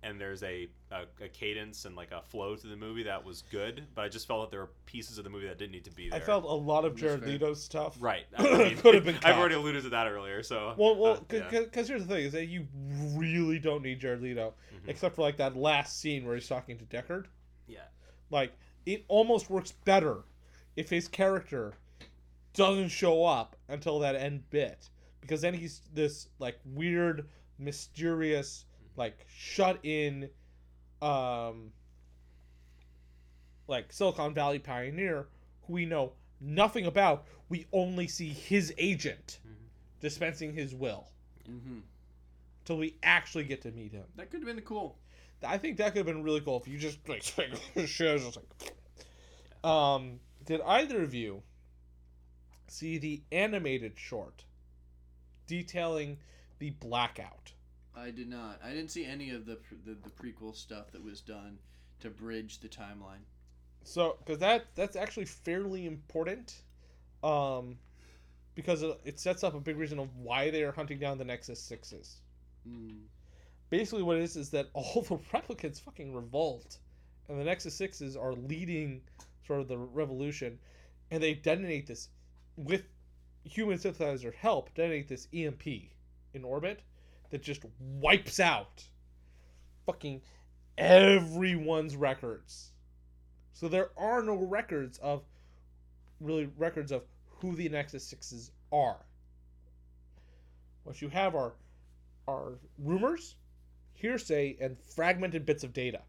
[0.02, 3.42] and there's a, a a cadence and like a flow to the movie that was
[3.50, 3.82] good.
[3.94, 5.90] But I just felt that there were pieces of the movie that didn't need to
[5.90, 6.18] be there.
[6.20, 7.28] I felt a lot of That's Jared fair.
[7.28, 7.96] Leto's stuff.
[8.00, 8.24] right.
[8.38, 10.42] I mean, Could have been I've already alluded to that earlier.
[10.42, 11.60] So Well, well, uh, yeah.
[11.60, 12.66] because here's the thing: is that you
[13.14, 14.88] really don't need Jared Leto, Mhm.
[14.88, 17.26] except for like that last scene where he's talking to Deckard.
[17.66, 17.80] yeah.
[18.30, 18.52] Like,
[18.86, 20.18] it almost works better
[20.76, 21.74] if his character
[22.54, 24.88] doesn't show up until that end bit,
[25.20, 27.28] because then he's this like weird,
[27.58, 28.64] mysterious,
[29.00, 30.28] like shut in,
[31.00, 31.72] um,
[33.66, 35.26] like Silicon Valley pioneer
[35.66, 37.26] who we know nothing about.
[37.48, 39.68] We only see his agent Mhm.
[40.00, 41.08] dispensing his will
[41.48, 41.80] Mm-hmm.
[42.66, 44.04] till we actually get to meet him.
[44.16, 44.98] That could have been cool.
[45.42, 47.22] I think that could have been really cool if you just like
[47.86, 49.64] shows just like.
[49.64, 51.42] Um, did either of you
[52.68, 54.44] see the animated short
[55.46, 56.18] detailing
[56.58, 57.52] the blackout?
[58.00, 58.60] I did not.
[58.64, 61.58] I didn't see any of the the, the prequel stuff that was done
[62.00, 63.24] to bridge the timeline.
[63.84, 66.62] So, because that that's actually fairly important,
[67.22, 67.76] um,
[68.54, 71.24] because it, it sets up a big reason of why they are hunting down the
[71.24, 72.20] Nexus Sixes.
[72.68, 73.04] Mm.
[73.70, 76.78] basically what it is is that all the replicants fucking revolt
[77.28, 79.00] and the nexus sixes are leading
[79.46, 80.58] sort of the revolution
[81.10, 82.08] and they detonate this
[82.56, 82.82] with
[83.44, 86.82] human synthesizer help detonate this emp in orbit
[87.30, 88.84] that just wipes out
[89.86, 90.20] fucking
[90.78, 92.72] everyone's records
[93.52, 95.22] so there are no records of
[96.20, 99.04] really records of who the nexus sixes are
[100.84, 101.54] what you have are
[102.30, 103.36] are rumors,
[103.92, 106.00] hearsay, and fragmented bits of data.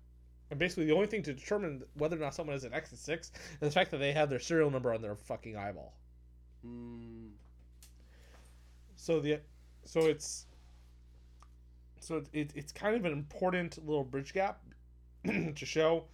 [0.50, 3.28] And basically, the only thing to determine whether or not someone is an Nexus 6
[3.30, 5.94] is the fact that they have their serial number on their fucking eyeball.
[6.66, 7.30] Mm.
[8.98, 9.40] So the
[9.86, 10.46] so it's
[12.04, 14.62] so it, it, it's kind of an important little bridge gap
[15.26, 16.06] to show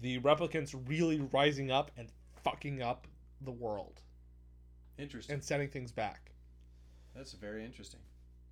[0.00, 2.08] the replicants really rising up and
[2.42, 3.06] fucking up
[3.42, 4.00] the world
[4.98, 5.34] Interesting.
[5.34, 6.32] and setting things back.
[7.14, 8.00] That's very interesting.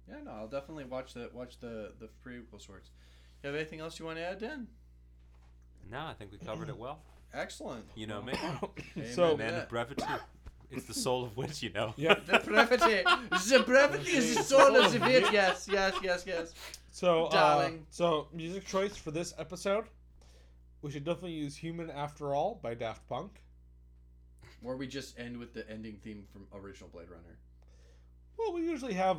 [0.08, 2.90] Yeah, no, I'll definitely watch the watch the the prequel sorts.
[3.42, 4.66] You have anything else you want to add, Dan?
[5.90, 7.00] No, I think we covered it well.
[7.32, 7.84] Excellent.
[7.94, 8.32] You know me,
[8.96, 9.62] Amen so to man that.
[9.64, 10.04] of brevity.
[10.70, 11.94] It's the soul of wit, you know.
[11.96, 12.14] yeah.
[12.26, 13.02] The brevity,
[13.48, 15.32] the brevity is the soul of the bit.
[15.32, 16.52] Yes, yes, yes, yes.
[16.90, 17.86] So uh, Darling.
[17.90, 19.84] so music choice for this episode,
[20.82, 23.40] we should definitely use "Human After All" by Daft Punk.
[24.62, 27.38] Or we just end with the ending theme from original Blade Runner.
[28.38, 29.18] Well, we usually have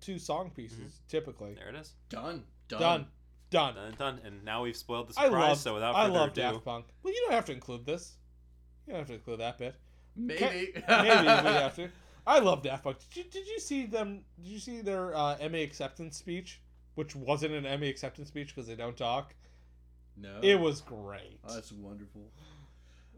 [0.00, 1.54] two song pieces typically.
[1.54, 1.94] There it is.
[2.08, 2.42] Done.
[2.68, 2.80] Done.
[2.80, 3.06] Done.
[3.50, 3.74] Done.
[3.74, 4.20] Done and done.
[4.24, 5.48] And now we've spoiled the I surprise.
[5.48, 5.58] love.
[5.58, 6.86] so without further I love ado, Daft Punk.
[7.02, 8.16] Well, you don't have to include this.
[8.86, 9.74] You don't have to include that bit.
[10.16, 10.72] Maybe.
[10.88, 11.88] Maybe we have to.
[12.26, 12.98] I love Daft Punk.
[13.12, 14.24] Did you, did you see them?
[14.42, 16.60] Did you see their uh, MA acceptance speech,
[16.94, 19.34] which wasn't an MA acceptance speech because they don't talk?
[20.16, 20.38] No.
[20.42, 21.40] It was great.
[21.48, 22.22] Oh, that's wonderful.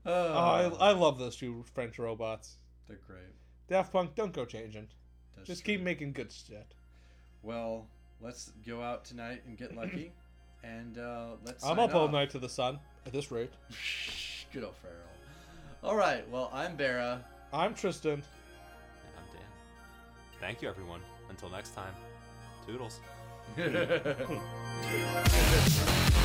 [0.07, 2.57] Oh, Oh, I, I love those two French robots.
[2.89, 3.21] they're great.
[3.69, 4.87] Daft Punk, don't go changing.
[5.35, 5.75] That's Just true.
[5.75, 6.67] keep making good shit.
[7.43, 7.87] Well,
[8.21, 10.13] let's go out tonight and get lucky,
[10.65, 11.65] and uh, let's.
[11.65, 13.51] I'm up all night to the sun at this rate.
[14.53, 15.09] Good old Pharrell.
[15.85, 16.27] All right.
[16.31, 17.23] Well, I'm Bera.
[17.53, 18.13] I'm Tristan.
[18.13, 18.23] And
[19.19, 19.43] I'm Dan.
[20.41, 21.01] Thank you, everyone.
[21.29, 21.93] Until next time,
[22.67, 23.01] toodles.